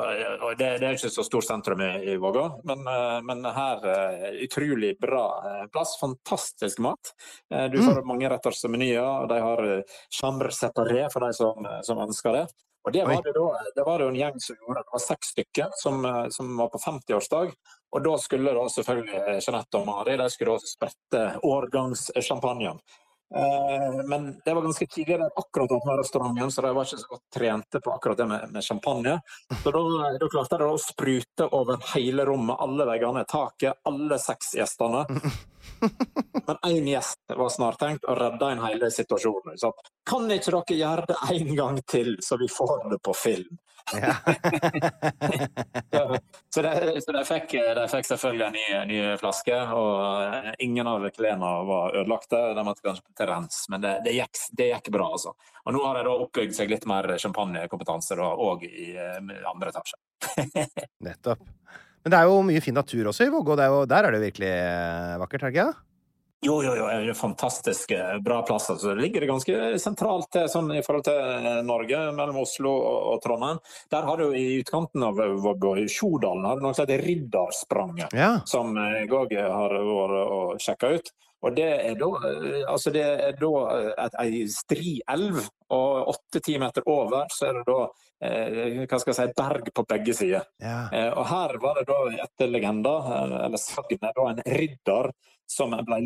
og 0.41 0.57
det, 0.57 0.69
det 0.79 0.87
er 0.87 0.95
ikke 0.95 1.09
så 1.11 1.25
stort 1.27 1.43
sentrum 1.43 1.81
i, 1.83 1.89
i 2.13 2.17
Vågå, 2.21 2.45
men, 2.69 2.85
eh, 2.87 3.17
men 3.27 3.43
her 3.43 3.87
eh, 3.91 4.27
utrolig 4.45 4.93
bra 5.03 5.25
eh, 5.49 5.65
plass. 5.73 5.97
Fantastisk 5.99 6.79
mat. 6.79 7.11
Eh, 7.51 7.65
du 7.73 7.81
får 7.81 7.99
mm. 7.99 8.07
mange 8.07 8.31
retters 8.31 8.63
menyer, 8.71 9.03
og 9.03 9.27
de 9.33 9.41
har 9.43 9.65
eh, 9.67 9.97
chambre 10.21 10.53
separé 10.55 11.09
for 11.11 11.27
de 11.27 11.35
som, 11.35 11.67
som 11.83 11.99
ønsker 12.07 12.39
det. 12.39 12.45
Og 12.83 12.91
det 12.91 13.03
var 13.03 13.21
det, 13.23 13.31
da, 13.31 13.59
det 13.75 13.83
var 13.83 13.99
det 13.99 14.07
en 14.07 14.15
gjeng 14.15 14.39
som 14.43 14.55
gjorde. 14.59 14.81
Det 14.83 14.91
var 14.91 15.03
seks 15.03 15.27
stykker 15.31 15.69
som, 15.79 16.05
eh, 16.05 16.25
som 16.29 16.57
var 16.57 16.67
på 16.73 16.81
50-årsdag. 16.83 17.53
Og 17.95 18.03
da 18.03 18.17
skulle 18.19 18.55
da 18.57 18.65
selvfølgelig 18.75 19.21
eh, 19.21 19.39
Jeanette 19.39 19.79
og 19.79 19.87
Mari 19.87 20.17
de 20.19 20.27
skulle 20.33 20.57
sprette 20.67 21.21
årgangssjampanjen. 21.47 22.81
Eh, 23.35 24.05
Men 24.05 24.41
det 24.45 24.53
var 24.53 24.61
ganske 24.61 24.87
tidlig 24.87 25.19
der 25.19 25.31
akkurat 25.35 25.71
åpna 25.71 25.97
restauranten, 25.97 26.51
så 26.51 26.61
de 26.61 26.73
var 26.75 26.85
ikke 26.85 26.97
så 27.01 27.07
godt 27.07 27.23
trente 27.33 27.79
på 27.81 27.91
akkurat 27.91 28.17
det 28.17 28.27
med, 28.29 28.51
med 28.51 28.63
champagne. 28.63 29.19
Så 29.63 29.71
da, 29.71 29.81
da 30.21 30.29
klarte 30.29 30.59
de 30.61 30.67
å 30.69 30.77
sprute 30.81 31.47
over 31.51 31.81
hele 31.95 32.25
rommet, 32.29 32.59
alle 32.59 32.85
veggene, 32.85 33.25
taket, 33.25 33.81
alle 33.89 34.19
seks 34.21 34.53
gjestene. 34.59 35.05
Men 36.47 36.57
én 36.67 36.87
gjest 36.87 37.19
var 37.37 37.49
snart 37.49 37.79
tenkt 37.79 38.05
å 38.05 38.15
redde 38.19 38.51
en 38.51 38.63
hele 38.67 38.91
situasjonen. 38.91 39.57
Så 39.57 39.73
kan 40.09 40.29
ikke 40.31 40.51
dere 40.51 40.79
gjøre 40.79 41.09
det 41.09 41.19
en 41.33 41.55
gang 41.57 41.81
til, 41.87 42.17
så 42.21 42.37
vi 42.37 42.49
får 42.51 42.89
det 42.91 43.01
på 43.03 43.15
film? 43.17 43.57
Ja. 43.91 44.15
Så, 45.93 46.19
så, 46.49 46.61
de, 46.61 47.01
så 47.01 47.11
de, 47.11 47.21
fikk, 47.25 47.51
de 47.51 47.83
fikk 47.89 48.07
selvfølgelig 48.07 48.45
en 48.45 48.55
ny, 48.55 48.63
ny 48.89 48.97
flaske, 49.21 49.55
og 49.73 50.23
eh, 50.25 50.49
ingen 50.65 50.87
av 50.89 51.05
klærne 51.13 51.51
var 51.67 51.95
ødelagte. 51.99 52.39
De 52.57 52.65
måtte 52.65 52.85
kanskje 52.85 53.15
til 53.17 53.29
rens, 53.29 53.59
men 53.69 53.83
det, 53.83 53.93
det, 54.05 54.15
gikk, 54.17 54.41
det, 54.57 54.67
gikk, 54.71 54.89
bra, 54.93 55.07
altså. 55.15 55.33
Og 55.63 55.75
nå 55.75 55.83
har 55.85 55.99
de 55.99 56.03
da 56.07 56.17
oppbygd 56.25 56.57
seg 56.57 56.73
litt 56.73 56.87
mer 56.89 57.13
champagnekompetanse 57.21 58.17
òg 58.19 58.65
i 58.67 58.89
eh, 58.97 59.17
andre 59.53 59.73
etasje. 59.73 59.99
Nettopp. 61.07 61.45
Men 62.03 62.11
det 62.11 62.19
er 62.19 62.29
jo 62.29 62.43
mye 62.45 62.61
fin 62.63 62.75
natur 62.75 63.09
også 63.13 63.29
i 63.29 63.31
Vågå. 63.31 63.55
Der 63.57 64.03
er 64.03 64.11
det 64.11 64.23
virkelig 64.25 64.51
eh, 64.51 65.17
vakkert, 65.23 65.45
er 65.45 65.49
det 65.49 65.55
ikke? 65.55 65.71
Jo, 66.43 66.57
jo, 66.63 66.75
jo. 66.75 66.88
Det 66.88 67.09
er 67.13 67.15
fantastisk 67.15 67.91
eh, 67.95 68.17
bra 68.23 68.41
plass. 68.43 68.69
Altså. 68.69 68.93
Det 68.93 69.01
ligger 69.01 69.27
ganske 69.29 69.79
sentralt 69.79 70.39
sånn, 70.51 70.73
i 70.75 70.83
forhold 70.83 71.05
til 71.07 71.19
eh, 71.19 71.59
Norge, 71.63 72.01
mellom 72.17 72.41
Oslo 72.43 72.73
og, 72.73 73.17
Trondheim. 73.23 73.62
Der 73.93 74.07
har 74.09 74.19
du 74.19 74.35
i 74.35 74.59
utkanten 74.59 75.05
av 75.07 75.21
Vågå, 75.43 75.77
i 75.79 75.88
Sjodalen, 75.91 76.43
har 76.47 76.59
du 76.59 76.65
noe 76.65 76.75
som 76.75 76.83
heter 76.83 77.05
Riddarspranget, 77.07 78.15
ja. 78.17 78.33
som 78.50 78.75
jeg 78.75 79.07
òg 79.07 79.38
har 79.39 79.77
vært 79.77 80.19
og 80.23 80.63
sjekka 80.63 80.95
ut. 80.97 81.13
Og 81.43 81.55
det 81.57 81.67
er 81.67 81.97
da, 82.00 82.09
altså 82.71 82.91
det 82.95 83.03
er 83.03 83.35
da 83.35 83.51
et, 84.05 84.13
ei 84.23 84.45
stri 84.51 84.95
elv, 85.12 85.41
og 85.73 86.13
åtte-ti 86.13 86.55
meter 86.62 86.85
over 86.89 87.27
så 87.33 87.50
er 87.50 87.57
det 87.59 87.63
da 87.67 87.79
eh, 87.83 87.93
hva 88.24 89.00
skal 89.01 89.12
jeg 89.12 89.20
si, 89.20 89.36
berg 89.38 89.70
på 89.75 89.86
begge 89.89 90.15
sider. 90.15 90.48
Ja. 90.63 90.88
Eh, 90.94 91.12
og 91.12 91.27
her 91.30 91.58
var 91.62 91.80
det 91.80 91.88
da 91.89 92.00
etter 92.25 92.51
legenda, 92.51 92.98
eller 93.46 93.62
sagnet, 93.62 94.20
en 94.24 94.44
ridder 94.58 95.12
som 95.53 95.74
ble 95.86 95.98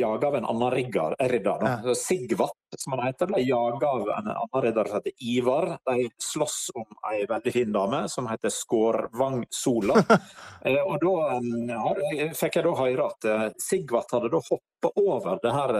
jaga 0.00 0.28
av 0.30 0.36
en 0.38 0.46
annen 0.48 0.70
rigger, 0.72 1.14
ridder. 1.30 1.62
Ja. 1.62 1.94
Sigvat, 1.94 2.56
som 2.78 2.96
han 2.96 3.04
heter, 3.06 3.28
ble 3.30 3.42
jaga 3.44 3.90
av 3.92 4.08
en 4.08 4.30
annen 4.32 4.62
ridder 4.64 4.88
som 4.88 4.98
heter 4.98 5.12
Ivar. 5.22 5.68
De 5.86 6.08
slåss 6.22 6.56
om 6.74 6.96
ei 7.12 7.26
veldig 7.28 7.52
fin 7.54 7.76
dame 7.76 8.06
som 8.10 8.26
heter 8.30 8.50
Skårvang 8.50 9.44
Sola. 9.52 10.00
eh, 10.64 10.80
og 10.80 11.04
da 11.04 12.32
fikk 12.40 12.58
jeg 12.58 12.66
da 12.66 12.74
høre 12.80 13.10
at 13.12 13.30
Sigvat 13.62 14.16
hadde 14.16 14.32
da 14.32 14.42
hoppa 14.48 14.92
over 14.96 15.38
det 15.42 15.52
her, 15.54 15.78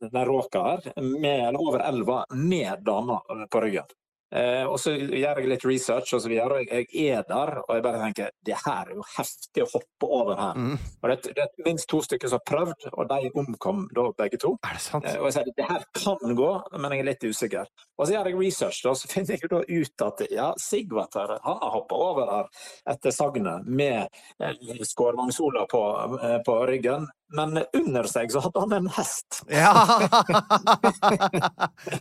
den 0.00 0.20
råka 0.28 0.64
her, 0.64 0.90
med, 1.02 1.48
eller 1.50 1.60
over 1.60 1.84
elva 1.86 2.24
med 2.34 2.84
dama 2.86 3.20
på 3.50 3.62
ryggen. 3.64 3.96
Eh, 4.28 4.64
og 4.68 4.76
så 4.80 4.92
gjør 4.92 5.40
jeg 5.40 5.48
litt 5.48 5.64
research, 5.64 6.12
og 6.12 6.20
så 6.20 6.28
videre, 6.28 6.58
og 6.60 6.72
jeg 6.72 7.12
er 7.14 7.24
der 7.28 7.54
og 7.62 7.70
jeg 7.72 7.84
bare 7.84 8.00
tenker 8.02 8.32
det 8.44 8.58
her 8.60 8.90
er 8.90 8.98
jo 8.98 9.04
heftig 9.14 9.64
å 9.64 9.68
hoppe 9.72 10.08
over 10.18 10.36
her. 10.36 10.58
Mm. 10.58 10.74
Og 11.00 11.08
det, 11.12 11.16
det, 11.36 11.46
er 11.46 11.68
minst 11.68 11.88
to 11.88 12.00
stykker 12.04 12.30
som 12.30 12.42
har 12.42 12.48
prøvd, 12.50 12.88
og 12.92 13.08
de 13.08 13.32
omkom 13.42 13.86
da 13.96 14.08
begge 14.20 14.40
to. 14.42 14.54
Er 14.68 14.76
det 14.76 14.84
sant? 14.84 15.08
Eh, 15.08 15.16
og 15.20 15.30
jeg 15.30 15.38
sier 15.38 15.52
det 15.56 15.68
her 15.70 15.86
kan 15.96 16.36
gå, 16.42 16.50
men 16.76 16.96
jeg 16.96 17.04
er 17.04 17.08
litt 17.08 17.28
usikker. 17.28 17.72
Og 17.96 18.04
så 18.04 18.14
gjør 18.14 18.30
jeg 18.30 18.40
research, 18.42 18.82
og 18.90 18.98
så 19.00 19.10
finner 19.10 19.38
jeg 19.38 19.52
da 19.52 19.62
ut 19.64 20.06
at 20.08 20.24
ja, 20.34 20.50
Sigvater 20.60 21.36
han 21.44 21.62
har 21.62 21.74
hoppa 21.78 22.02
over 22.08 22.32
her 22.34 22.50
etter 22.92 23.14
sagnet 23.14 23.64
med 23.68 24.04
eh, 24.44 24.84
skårvangsola 24.92 25.64
på, 25.72 25.84
eh, 26.20 26.38
på 26.44 26.58
ryggen. 26.68 27.08
Men 27.36 27.58
under 27.76 28.06
seg 28.08 28.32
så 28.32 28.40
hadde 28.40 28.62
han 28.64 28.72
en 28.78 28.86
hest. 28.96 29.42
Ja! 29.52 29.74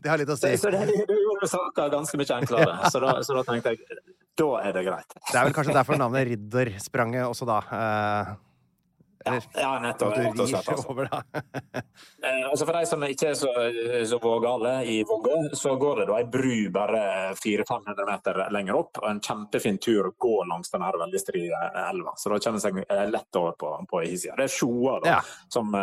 det 0.03 0.07
har 0.07 0.21
litt 0.21 0.31
å 0.31 0.37
si. 0.39 0.53
Så, 0.59 0.71
det, 0.71 0.85
det 1.09 1.17
gjorde 1.19 1.49
saka 1.51 1.89
ganske 1.91 2.19
mye 2.19 2.37
enklere. 2.37 2.77
Så 2.93 3.01
da, 3.03 3.17
så 3.25 3.35
da, 3.35 3.43
tenkte 3.47 3.75
jeg 3.75 3.83
da 4.37 4.51
er 4.61 4.75
det 4.75 4.83
greit. 4.85 5.15
Det 5.17 5.33
er 5.33 5.47
vel 5.47 5.55
kanskje 5.55 5.73
derfor 5.73 5.97
navnet 5.97 6.27
Ridderspranget 6.29 7.25
også, 7.25 7.47
da. 7.49 7.57
Ja, 9.27 9.61
ja, 9.61 9.71
nettopp. 9.83 10.13
At 10.13 10.37
du 10.37 10.43
rir 10.43 10.55
altså. 10.55 10.75
over, 10.91 11.09
da. 11.11 11.21
eh, 12.25 12.43
altså 12.49 12.67
for 12.67 12.77
de 12.77 12.89
som 12.89 13.05
ikke 13.07 13.31
er 13.31 13.37
så, 13.39 13.51
så 14.09 14.19
vågale 14.23 14.73
i 14.89 14.97
Vågå, 15.07 15.37
så 15.57 15.75
går 15.79 16.01
det 16.01 16.07
da 16.11 16.17
ei 16.21 16.27
bru 16.31 16.55
bare 16.73 17.01
400-500 17.37 18.09
meter 18.09 18.41
lenger 18.55 18.79
opp, 18.81 19.01
og 19.03 19.09
en 19.11 19.21
kjempefin 19.23 19.79
tur 19.83 20.11
å 20.11 20.13
gå 20.17 20.33
langs 20.49 20.73
den 20.73 20.85
her 20.85 20.99
veldig 21.01 21.21
strie 21.21 21.63
elva. 21.87 22.15
Så 22.17 22.31
da 22.33 22.39
kommer 22.43 22.63
seg 22.63 22.81
lett 23.13 23.41
over 23.41 23.57
på, 23.59 23.73
på 23.91 24.03
hissida. 24.05 24.37
Det 24.39 24.47
er 24.47 24.55
Sjoa, 24.57 24.99
da, 25.03 25.17
ja. 25.17 25.21
som, 25.53 25.73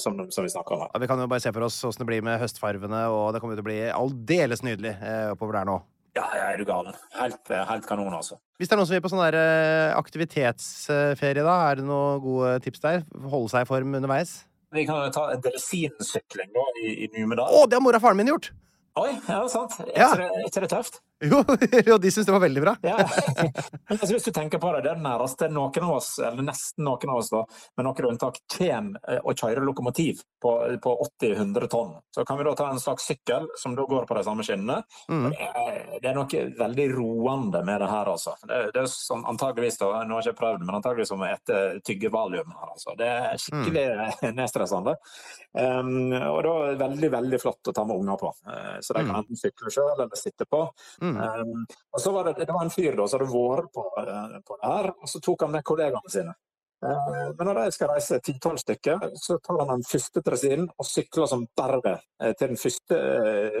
som, 0.00 0.24
som, 0.30 0.46
vi 0.46 0.52
snakker 0.52 0.78
om. 0.78 0.86
Ja, 0.90 1.02
vi 1.02 1.10
kan 1.10 1.20
jo 1.20 1.30
bare 1.30 1.44
se 1.44 1.52
for 1.54 1.66
oss 1.68 1.80
åssen 1.84 2.04
det 2.04 2.10
blir 2.12 2.24
med 2.26 2.40
høstfarvene, 2.42 3.06
og 3.12 3.32
det 3.34 3.42
kommer 3.42 3.58
til 3.58 3.64
å 3.64 3.70
bli 3.70 3.80
aldeles 3.94 4.64
nydelig 4.66 4.96
eh, 5.00 5.32
oppover 5.32 5.60
der 5.60 5.68
nå. 5.68 5.80
Ja, 6.14 6.24
ja, 6.30 6.48
er 6.52 6.60
du 6.60 6.66
gal. 6.68 6.88
Helt, 7.18 7.50
helt, 7.50 7.86
kanon, 7.88 8.14
altså. 8.14 8.36
Hvis 8.60 8.70
det 8.70 8.76
er 8.76 8.78
noen 8.78 8.86
som 8.86 8.94
vil 8.94 9.02
på 9.02 9.10
sånn 9.10 9.22
der 9.24 9.36
eh, 9.38 9.94
aktivitetsferie, 9.98 11.42
da, 11.42 11.54
er 11.70 11.80
det 11.80 11.86
noen 11.88 12.20
gode 12.22 12.52
tips 12.62 12.84
der? 12.84 13.02
Holde 13.32 13.50
seg 13.50 13.66
i 13.66 13.70
form 13.70 13.96
underveis? 13.98 14.36
Vi 14.74 14.84
kan 14.86 15.06
jo 15.06 15.14
ta 15.14 15.24
delesinsykling 15.42 16.54
i, 16.82 16.92
i 17.06 17.08
Numedal. 17.16 17.50
Å, 17.50 17.66
det 17.66 17.78
har 17.78 17.82
mora 17.82 17.98
og 17.98 18.06
faren 18.06 18.18
min 18.18 18.30
gjort! 18.30 18.52
Oi, 18.94 19.10
ja, 19.26 19.40
sant. 19.50 19.74
Er 19.90 19.98
ja. 19.98 20.10
ikke 20.46 20.62
det 20.62 20.70
tøft? 20.70 21.00
Jo, 21.20 21.44
jo 21.86 21.98
de 21.98 22.10
syns 22.10 22.26
det 22.26 22.32
var 22.32 22.40
veldig 22.40 22.62
bra. 22.62 22.74
ja. 22.82 22.96
altså, 23.88 24.12
hvis 24.12 24.26
du 24.26 24.32
tenker 24.34 24.58
på 24.58 24.72
det, 24.74 24.82
det 24.86 24.92
er 24.94 25.02
nærmeste 25.02 25.48
noen 25.52 25.86
av 25.86 25.96
oss, 25.96 26.10
eller 26.18 26.46
nesten 26.46 26.84
noen 26.86 27.12
av 27.12 27.20
oss, 27.20 27.30
da, 27.32 27.44
med 27.78 27.86
noen 27.86 28.08
unntak, 28.10 28.40
kommer 28.56 28.98
eh, 29.08 29.20
å 29.22 29.34
kjøre 29.34 29.62
lokomotiv 29.64 30.24
på, 30.42 30.54
på 30.82 30.94
80-100 31.22 31.70
tonn. 31.70 31.94
Så 32.14 32.24
kan 32.26 32.38
vi 32.40 32.46
da 32.48 32.54
ta 32.58 32.68
en 32.72 32.82
slags 32.82 33.06
sykkel 33.08 33.46
som 33.60 33.76
da 33.78 33.86
går 33.88 34.08
på 34.08 34.18
de 34.18 34.24
samme 34.26 34.46
skinnene. 34.46 34.80
Mm. 35.08 35.30
Det, 35.30 36.10
er, 36.10 36.16
noe 36.16 36.42
veldig 36.58 36.88
roende 36.94 37.62
med 37.66 37.80
det 37.84 37.90
her, 37.92 38.10
altså. 38.10 38.34
Det, 38.42 38.60
det 38.74 38.82
er 38.82 38.90
sånn, 38.90 39.24
antageligvis, 39.30 39.78
da, 39.80 40.02
nå 40.04 40.18
har 40.18 40.24
jeg 40.24 40.34
ikke 40.34 40.42
prøvd, 40.42 40.66
men 40.66 40.80
antageligvis 40.80 41.14
som 41.14 41.22
å 41.24 41.30
ete 41.30 41.62
tyggevalium 41.86 42.52
her, 42.58 42.74
altså. 42.74 42.96
Det 42.98 43.10
er 43.14 43.40
skikkelig 43.40 43.86
mm. 43.94 44.34
nedstressende. 44.40 44.98
Um, 45.54 46.10
og 46.10 46.40
da 46.42 46.54
er 46.58 46.74
det 46.74 46.82
veldig, 46.82 47.12
veldig 47.14 47.42
flott 47.42 47.70
å 47.70 47.76
ta 47.76 47.86
med 47.86 48.02
unger 48.02 48.20
på. 48.20 48.34
Uh, 48.48 48.76
så 48.82 48.96
de 48.96 49.04
kan 49.04 49.14
mm. 49.14 49.20
enten 49.22 49.38
sykle 49.38 49.72
sjøl 49.72 49.94
eller 49.94 50.18
sitte 50.18 50.48
på. 50.50 50.64
Mm. 51.04 51.16
Um, 51.20 51.66
og 51.92 52.00
så 52.00 52.12
var 52.12 52.24
det, 52.24 52.46
det 52.46 52.52
var 52.52 52.64
en 52.64 52.72
fyr 52.72 52.96
da, 52.96 53.06
som 53.10 53.20
hadde 53.20 53.34
vært 53.34 53.70
på, 53.74 53.84
uh, 53.84 54.40
på, 54.46 54.58
det 54.60 54.72
her, 54.72 54.90
og 54.94 55.10
så 55.10 55.20
tok 55.24 55.44
han 55.44 55.52
med 55.52 55.66
kollegaene 55.66 56.12
sine. 56.12 56.34
Uh, 56.84 57.30
men 57.36 57.48
når 57.48 57.60
de 57.60 57.76
skal 57.76 57.92
reise 57.92 58.20
titall 58.24 58.58
stykker, 58.60 59.08
så 59.20 59.38
tar 59.44 59.60
han 59.62 59.72
den 59.74 59.86
første 59.88 60.24
dresinen 60.24 60.68
og 60.72 60.88
sykler 60.88 61.28
som 61.30 61.46
bare 61.56 61.80
uh, 61.84 62.32
til 62.32 62.54
den, 62.54 62.60
første, 62.60 63.00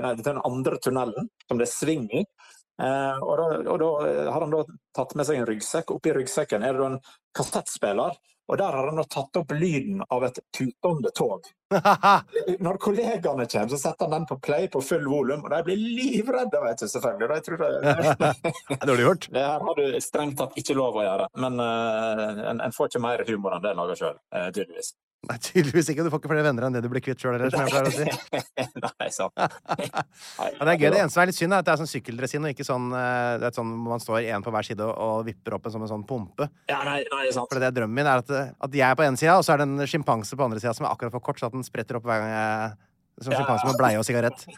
nei, 0.00 0.12
til 0.20 0.28
den 0.30 0.44
andre 0.44 0.80
tunnelen, 0.82 1.32
som 1.48 1.60
det 1.60 1.68
er 1.68 1.74
sving 1.74 2.10
i. 2.12 2.26
Da, 2.74 3.14
og, 3.22 3.38
da, 3.78 3.88
har 4.34 4.42
han 4.42 4.50
da 4.50 4.64
tatt 4.98 5.12
med 5.14 5.28
seg 5.28 5.36
en 5.38 5.44
ryggsekk. 5.46 5.92
Oppi 5.94 6.10
ryggsekken 6.10 6.64
er 6.66 6.74
det 6.74 6.88
en 6.88 6.96
kassettspiller 7.38 8.16
og 8.44 8.58
der 8.60 8.76
har 8.76 8.88
han 8.90 9.04
tatt 9.08 9.38
opp 9.40 9.52
lyden 9.56 10.02
av 10.12 10.24
et 10.26 10.38
tutende 10.52 11.10
tog. 11.16 11.46
Når 12.64 12.78
kollegaene 12.82 13.46
kommer, 13.48 13.70
så 13.72 13.78
setter 13.80 14.04
han 14.04 14.18
den 14.18 14.26
på 14.28 14.38
play 14.44 14.68
på 14.72 14.82
full 14.84 15.06
volum, 15.08 15.46
og 15.46 15.50
de 15.54 15.62
blir 15.66 15.80
livredde, 15.80 16.60
vet 16.66 16.84
du, 16.84 16.88
selvfølgelig. 16.92 17.30
De 17.30 17.40
tror 17.46 17.62
det 17.62 18.76
er 18.76 18.90
dårlig 18.90 19.08
gjort. 19.08 19.30
Det 19.32 19.46
her 19.46 19.64
har 19.68 19.80
du 19.80 20.00
strengt 20.04 20.38
tatt 20.40 20.60
ikke 20.60 20.76
lov 20.76 21.00
å 21.00 21.06
gjøre, 21.06 21.30
men 21.40 21.58
uh, 21.62 22.44
en, 22.50 22.60
en, 22.60 22.76
får 22.76 22.92
ikke 22.92 23.04
mer 23.06 23.24
humor 23.30 23.56
enn 23.56 23.64
det 23.64 23.72
en 23.72 23.82
lager 23.82 24.02
sjøl, 24.02 24.20
uh, 24.36 24.48
tydeligvis. 24.50 24.92
Nei, 25.24 25.36
tydeligvis 25.40 25.88
ikke. 25.92 26.04
Du 26.04 26.10
får 26.12 26.20
ikke 26.20 26.30
flere 26.30 26.44
venner 26.46 26.66
enn 26.66 26.76
det 26.76 26.82
du 26.84 26.88
blir 26.92 27.02
kvitt 27.04 27.22
sjøl, 27.22 27.38
som 27.52 27.62
jeg 27.64 27.72
pleier 27.72 27.88
å 27.88 27.92
si. 27.94 28.06
Nei, 28.84 29.08
sant. 29.14 29.32
Ja, 29.38 30.60
det 30.60 30.74
er 30.74 30.78
gøy. 30.78 30.88
Det 30.92 31.00
eneste 31.00 31.14
som 31.16 31.22
er 31.22 31.30
litt 31.30 31.38
synd, 31.38 31.56
er 31.56 31.64
at 31.64 31.68
det 31.68 31.74
er 31.74 31.80
sånn 31.80 31.90
sykkeldresin, 31.90 32.46
og 32.46 32.54
ikke 32.54 32.66
sånn, 32.66 32.90
eh, 32.98 33.30
det 33.40 33.48
er 33.48 33.56
sånn 33.56 33.72
man 33.86 34.02
står 34.02 34.28
én 34.28 34.44
på 34.44 34.52
hver 34.54 34.68
side 34.68 34.88
og, 34.90 35.24
vipper 35.28 35.56
opp 35.56 35.68
en, 35.68 35.76
som 35.76 35.86
en 35.86 35.92
sånn 35.94 36.06
pumpe. 36.08 36.48
Ja, 36.70 36.82
nei, 36.86 37.00
nei, 37.12 37.26
sant. 37.34 37.48
For 37.52 37.62
det 37.62 37.70
er 37.70 37.78
drømmen 37.80 37.94
min 37.94 38.10
er 38.10 38.24
at, 38.24 38.32
at 38.66 38.74
jeg 38.74 38.86
er 38.88 38.98
på 38.98 39.06
ene 39.06 39.20
sida, 39.20 39.38
og 39.38 39.46
så 39.46 39.54
er 39.54 39.62
det 39.62 39.68
en 39.70 39.88
sjimpanse 39.88 40.36
på 40.36 40.48
andre 40.48 40.60
sida 40.62 40.74
som 40.76 40.88
er 40.88 40.92
akkurat 40.92 41.14
for 41.14 41.24
kort, 41.24 41.40
så 41.40 41.48
at 41.48 41.56
den 41.56 41.66
spretter 41.66 42.00
opp 42.00 42.08
hver 42.08 42.24
gang 42.24 42.32
jeg 42.34 42.74
Som 43.22 43.36
sjimpanse 43.36 43.68
med 43.68 43.78
bleie 43.78 44.00
og 44.00 44.06
sigarett. 44.06 44.48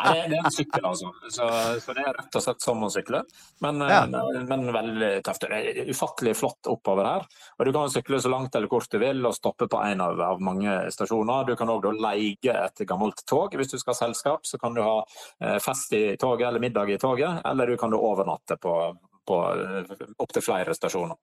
Nei, 0.00 0.14
det, 0.28 0.36
er 0.36 0.40
en 0.40 0.54
sykkel, 0.54 0.84
altså. 0.88 1.12
Så, 1.28 1.48
så, 1.84 1.94
det 1.96 2.04
er 2.04 2.16
rett 2.18 2.38
og 2.38 2.44
slett 2.44 2.64
som 2.64 2.82
å 2.84 2.90
sykle. 2.92 3.22
Men, 3.64 3.80
ja. 3.88 4.02
men, 4.10 4.66
veldig 4.74 5.10
tøft. 5.26 5.46
Det 5.46 5.60
er 5.60 5.90
ufattelig 5.90 6.34
flott 6.38 6.70
oppover 6.70 7.08
her. 7.08 7.26
Og 7.58 7.68
Du 7.68 7.72
kan 7.76 7.92
sykle 7.92 8.20
så 8.22 8.32
langt 8.32 8.54
eller 8.54 8.70
kort 8.72 8.90
du 8.90 8.98
vil 9.02 9.24
og 9.24 9.36
stoppe 9.36 9.68
på 9.70 9.80
en 9.84 10.04
av, 10.04 10.20
av 10.34 10.42
mange 10.44 10.76
stasjoner. 10.94 11.48
Du 11.48 11.54
kan 11.60 11.72
òg 11.72 11.90
leie 11.94 12.54
et 12.54 12.84
gammelt 12.88 13.24
tog. 13.28 13.54
Hvis 13.54 13.72
du 13.72 13.78
skal 13.78 13.94
ha 13.94 14.00
selskap, 14.04 14.46
så 14.46 14.60
kan 14.60 14.76
du 14.76 14.82
ha 14.84 15.00
eh, 15.40 15.58
fest 15.62 15.92
i 15.96 16.04
toget 16.20 16.48
eller 16.48 16.62
middag 16.62 16.94
i 16.94 17.00
toget. 17.00 17.42
Eller 17.44 17.70
du 17.70 17.76
kan 17.80 17.92
du 17.92 17.98
overnatte 17.98 18.58
på, 18.60 18.74
på 19.28 19.42
eh, 19.52 19.94
opptil 20.18 20.44
flere 20.44 20.74
stasjoner. 20.76 21.20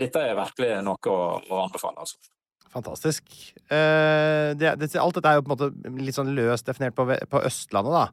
Dette 0.00 0.24
er 0.24 0.38
virkelig 0.38 0.78
noe 0.86 1.12
å, 1.12 1.20
å 1.50 1.66
anbefale. 1.66 2.06
altså. 2.06 2.34
Fantastisk. 2.74 3.24
Uh, 3.70 4.52
det, 4.58 4.74
det, 4.80 4.90
alt 4.98 5.18
dette 5.18 5.30
er 5.30 5.38
jo 5.38 5.44
på 5.46 5.52
en 5.52 5.54
måte 5.54 6.00
litt 6.02 6.16
sånn 6.16 6.34
løst 6.34 6.66
definert 6.66 6.96
på, 6.98 7.06
på 7.06 7.44
Østlandet, 7.46 7.94
da. 7.94 8.06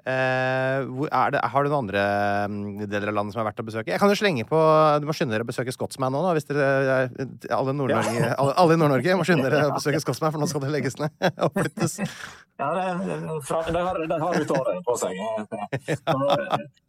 Uh, 0.00 1.06
det, 1.32 1.40
har 1.52 1.64
du 1.64 1.70
noen 1.70 1.84
andre 1.84 2.04
mm, 2.48 2.84
deler 2.88 3.12
av 3.12 3.18
landet 3.18 3.36
som 3.36 3.42
er 3.42 3.48
verdt 3.50 3.62
å 3.62 3.66
besøke? 3.66 3.92
Jeg 3.92 4.00
kan 4.00 4.12
jo 4.12 4.18
slenge 4.18 4.46
på 4.48 4.60
Du 5.02 5.08
må 5.08 5.16
skynde 5.16 5.36
dere 5.36 5.44
å 5.44 5.50
besøke 5.50 5.74
Scotsman 5.74 6.14
nå. 6.14 6.22
Hvis 6.36 6.48
dere, 6.48 7.08
alle, 7.52 7.74
Nord 7.76 7.92
ja. 7.92 8.00
alle, 8.36 8.54
alle, 8.54 8.76
i 8.76 8.80
Nord-Norge 8.80 9.18
må 9.20 9.26
skynde 9.28 9.48
dere 9.48 9.68
å 9.68 9.76
besøke 9.76 10.00
Scotsman, 10.02 10.32
for 10.32 10.42
nå 10.42 10.48
skal 10.50 10.64
det 10.64 10.72
legges 10.72 10.96
ned 11.00 11.12
og 11.44 11.52
flyttes. 11.58 11.98
Ja, 12.60 12.70
det, 12.76 13.80
har, 13.80 14.06
de 14.08 14.20
har 14.20 14.40
ut 14.40 14.50
året 14.56 14.82
på 14.84 14.96
seg. 15.00 15.20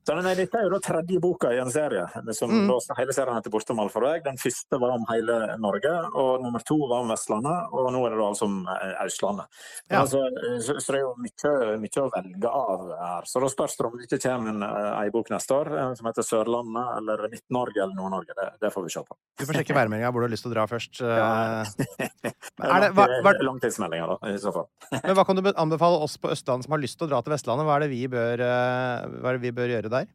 Så, 0.02 0.16
så 0.16 0.16
nei, 0.18 0.34
dette 0.36 0.58
er 0.58 0.66
jo 0.66 0.72
da 0.74 0.80
tredje 0.84 1.20
boka 1.22 1.52
i 1.54 1.60
en 1.62 1.70
serie. 1.72 2.08
Som 2.36 2.52
Mm. 2.52 2.68
da, 2.68 2.96
hele 2.98 3.14
serien 3.14 3.36
heter 3.36 3.50
'Bortom 3.54 3.80
allfarvei'. 3.80 4.24
Den 4.24 4.38
første 4.38 4.80
var 4.82 4.96
om 4.96 5.06
hele 5.10 5.58
Norge, 5.58 5.94
og 6.14 6.42
nummer 6.44 6.60
to 6.66 6.78
var 6.90 7.02
om 7.02 7.10
Vestlandet. 7.14 7.72
Og 7.72 7.92
nå 7.94 8.06
er 8.06 8.10
det 8.10 8.20
da 8.20 8.28
altså 8.28 8.46
om 8.46 8.68
eh, 8.68 9.06
Østlandet. 9.06 9.46
Ja. 9.90 10.02
Altså, 10.02 10.24
så, 10.60 10.80
så 10.80 10.92
det 10.92 11.00
er 11.00 11.06
jo 11.06 11.16
mye, 11.22 11.78
mye 11.86 12.04
å 12.04 12.10
velge 12.18 12.50
av 12.50 12.92
her. 13.12 13.28
Så 13.30 13.42
da 13.44 13.50
spørs 13.52 13.76
det 13.78 13.86
om 13.88 13.98
det 14.00 14.08
ikke 14.08 14.20
kommer 14.24 14.50
en, 14.54 14.64
eh, 14.64 15.02
ei 15.04 15.10
bok 15.14 15.30
neste 15.34 15.56
år 15.56 15.72
eh, 15.78 15.94
som 16.00 16.08
heter 16.10 16.26
'Sørlandet' 16.28 16.98
eller 16.98 17.28
'Midt-Norge' 17.32 17.84
eller 17.84 17.96
Nord-Norge. 17.98 18.34
Det, 18.38 18.48
det 18.62 18.72
får 18.74 18.84
vi 18.88 18.94
se 18.96 19.04
på. 19.08 19.18
Du 19.40 19.46
får 19.46 19.60
sjekke 19.62 19.76
værmeldinga 19.78 20.12
hvor 20.12 20.22
du 20.24 20.28
har 20.30 20.34
lyst 20.36 20.44
til 20.48 20.52
å 20.52 20.56
dra 20.56 20.66
først. 20.68 21.02
Ja. 21.02 21.64
Eh, 22.62 22.90
hva- 22.94 23.34
Langtidsmeldinger, 23.42 24.08
da, 24.08 24.30
i 24.30 24.38
så 24.38 24.52
fall. 24.54 24.68
Men 25.04 25.16
hva 25.18 25.26
kan 25.26 25.36
du 25.36 25.52
anbefale 25.56 25.98
oss 26.06 26.18
på 26.22 26.30
Østlandet 26.32 26.66
som 26.68 26.72
har 26.76 26.82
lyst 26.84 26.98
til 27.00 27.08
å 27.08 27.12
dra 27.12 27.22
til 27.26 27.34
Vestlandet? 27.34 27.66
Hva 27.66 27.76
er 27.80 27.86
det 27.86 27.90
vi 27.94 28.04
bør, 28.12 28.44
eh, 28.46 29.32
det 29.34 29.42
vi 29.42 29.52
bør 29.52 29.72
gjøre 29.74 29.90
der? 29.90 30.06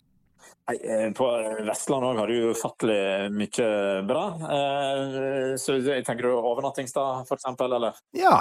Nei, 0.69 0.77
eh, 0.83 1.11
På 1.17 1.27
Vestlandet 1.67 2.13
òg 2.15 2.21
har 2.23 2.31
du 2.31 2.53
ufattelig 2.53 3.31
mye 3.35 4.07
bra. 4.07 4.25
Eh, 4.47 5.57
Så 5.59 5.79
jeg 5.83 6.05
tenker 6.07 6.23
du 6.29 6.37
overnattingsstad, 6.39 7.27
for 7.27 7.37
eksempel, 7.39 7.75
eller? 7.81 7.95
Ja. 8.15 8.41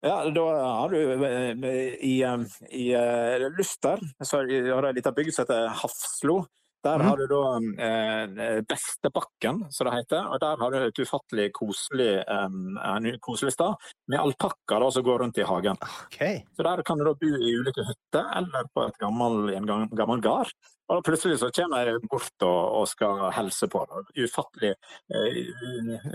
Ja, 0.00 0.30
da 0.30 0.42
har 0.64 0.88
du 0.88 1.24
eh, 1.24 1.94
i, 2.04 2.22
eh, 2.22 2.38
i 2.70 2.92
eh, 2.94 3.50
Luster 3.58 3.98
så 4.24 4.36
har 4.36 4.82
de 4.82 4.88
ei 4.88 4.96
lita 4.98 5.12
bygd 5.12 5.34
som 5.34 5.46
heter 5.46 5.68
Hafslo. 5.82 6.42
Der 6.86 6.98
Mhm. 7.02 7.08
har 7.08 7.16
du 7.18 7.26
da 7.26 7.40
eh, 7.82 8.60
Bestebakken, 8.68 9.64
som 9.74 9.88
det 9.88 9.94
heter. 9.96 10.28
Og 10.30 10.38
der 10.40 10.56
har 10.60 10.70
du 10.70 10.76
et 10.86 10.98
ufattelig 11.02 11.48
koselig, 11.56 12.12
eh, 12.22 13.18
koselig 13.26 13.52
stad 13.56 13.74
med 14.08 14.20
alpakkaer 14.22 14.90
som 14.94 15.02
går 15.02 15.18
rundt 15.24 15.38
i 15.42 15.46
hagen. 15.48 15.76
Okay. 16.06 16.44
Så 16.56 16.62
der 16.62 16.82
kan 16.86 16.98
du 16.98 17.04
da 17.04 17.14
bo 17.14 17.26
i 17.26 17.52
ulike 17.58 17.82
hytter 17.88 18.30
eller 18.38 18.64
på 18.74 18.86
et 18.86 18.98
gammel, 19.02 19.50
en 19.56 19.66
gammel 19.66 20.20
gard. 20.22 20.52
Og 20.88 21.02
plutselig 21.02 21.40
så 21.40 21.48
kommer 21.50 21.82
jeg 21.88 21.98
bort 22.08 22.44
og, 22.46 22.60
og 22.80 22.84
skal 22.88 23.32
helse 23.34 23.66
på. 23.66 23.80
det. 23.90 24.22
Ufattelig 24.28 24.74
eh, 25.10 25.40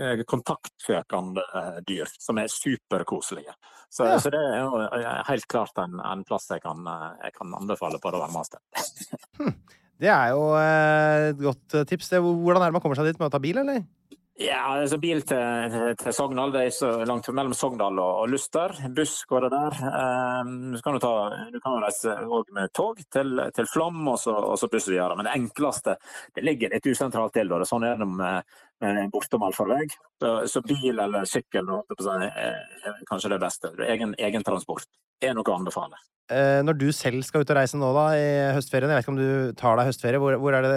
eh, 0.00 0.22
eh, 1.54 1.80
dyr 1.86 2.08
som 2.18 2.38
er 2.38 2.48
superkoselige. 2.48 3.52
Så, 3.92 4.06
Ja. 4.08 4.16
så 4.18 4.30
det 4.32 4.40
er 4.40 4.62
jo 4.64 4.80
eh, 4.80 5.22
helt 5.28 5.46
klart 5.52 5.76
en, 5.76 6.00
en 6.00 6.24
plass 6.24 6.48
jeg 6.48 6.62
kan, 6.62 6.80
eh, 6.88 7.12
jeg 7.26 7.34
kan 7.36 7.52
anbefale 7.60 8.00
på 8.00 8.10
det 8.14 8.20
varmeste. 8.24 8.56
Det 10.02 10.10
er 10.10 10.32
jo 10.34 10.46
eh, 10.58 11.28
et 11.30 11.38
godt 11.38 11.76
eh, 11.78 11.86
tips. 11.86 12.10
Hvordan 12.18 12.62
er 12.62 12.70
det 12.70 12.74
man 12.74 12.82
kommer 12.82 12.98
seg 12.98 13.06
dit? 13.12 13.20
Med 13.20 13.28
å 13.28 13.34
ta 13.34 13.38
bil, 13.42 13.60
eller? 13.62 13.84
Ja, 14.42 14.62
altså 14.80 14.96
bil 14.98 15.20
til, 15.26 15.94
til 16.00 16.14
Sogndal, 16.16 16.50
det 16.50 16.60
er 16.60 16.70
ikke 16.70 16.78
så 16.78 16.90
langt 17.06 17.28
mellom 17.30 17.54
Sogndal 17.54 17.98
og, 18.02 18.22
og 18.22 18.30
Luster. 18.32 18.74
Buss 18.96 19.20
går 19.30 19.46
det 19.46 19.50
der. 19.52 19.76
Um, 20.42 20.72
så 20.74 20.82
kan 20.82 20.96
du, 20.96 21.00
ta, 21.04 21.12
du 21.52 21.58
kan 21.62 21.78
reise 21.84 22.16
med 22.56 22.72
tog 22.74 22.98
til, 23.12 23.42
til 23.54 23.68
Flom 23.70 24.00
og 24.10 24.18
så, 24.18 24.34
og 24.34 24.58
så 24.58 24.70
buss 24.72 24.88
videre. 24.90 25.14
Men 25.18 25.28
det 25.28 25.36
enkleste 25.36 25.94
det 26.34 26.46
ligger 26.46 26.74
litt 26.74 26.88
usentralt 26.90 27.36
til. 27.36 27.52
Da. 27.52 27.62
Sånn 27.68 27.86
er 27.86 28.00
det 28.00 28.08
med, 28.08 28.56
med 28.82 29.12
bortom 29.14 29.46
allfarvei. 29.46 29.84
Så, 30.18 30.34
så 30.50 30.64
bil 30.66 30.98
eller 30.98 31.28
sykkel 31.28 31.70
er 31.70 32.58
kanskje 33.10 33.34
det 33.36 33.42
beste. 33.42 33.74
Egen, 33.94 34.16
egen 34.18 34.48
transport 34.48 34.90
er 35.22 35.38
noe 35.38 35.46
å 35.46 35.60
anbefale. 35.60 36.02
Eh, 36.32 36.60
når 36.64 36.78
du 36.78 36.88
selv 36.94 37.24
skal 37.26 37.42
ut 37.42 37.50
og 37.50 37.58
reise 37.58 37.78
nå 37.78 37.88
da, 37.96 38.04
i 38.16 38.28
høstferien, 38.56 38.90
jeg 38.90 38.98
vet 38.98 39.04
ikke 39.04 39.12
om 39.12 39.20
du 39.20 39.54
tar 39.58 39.78
deg 39.78 39.88
høstferie, 39.90 40.20
hvor, 40.22 40.36
hvor 40.40 40.56
er 40.56 40.66
det 40.66 40.76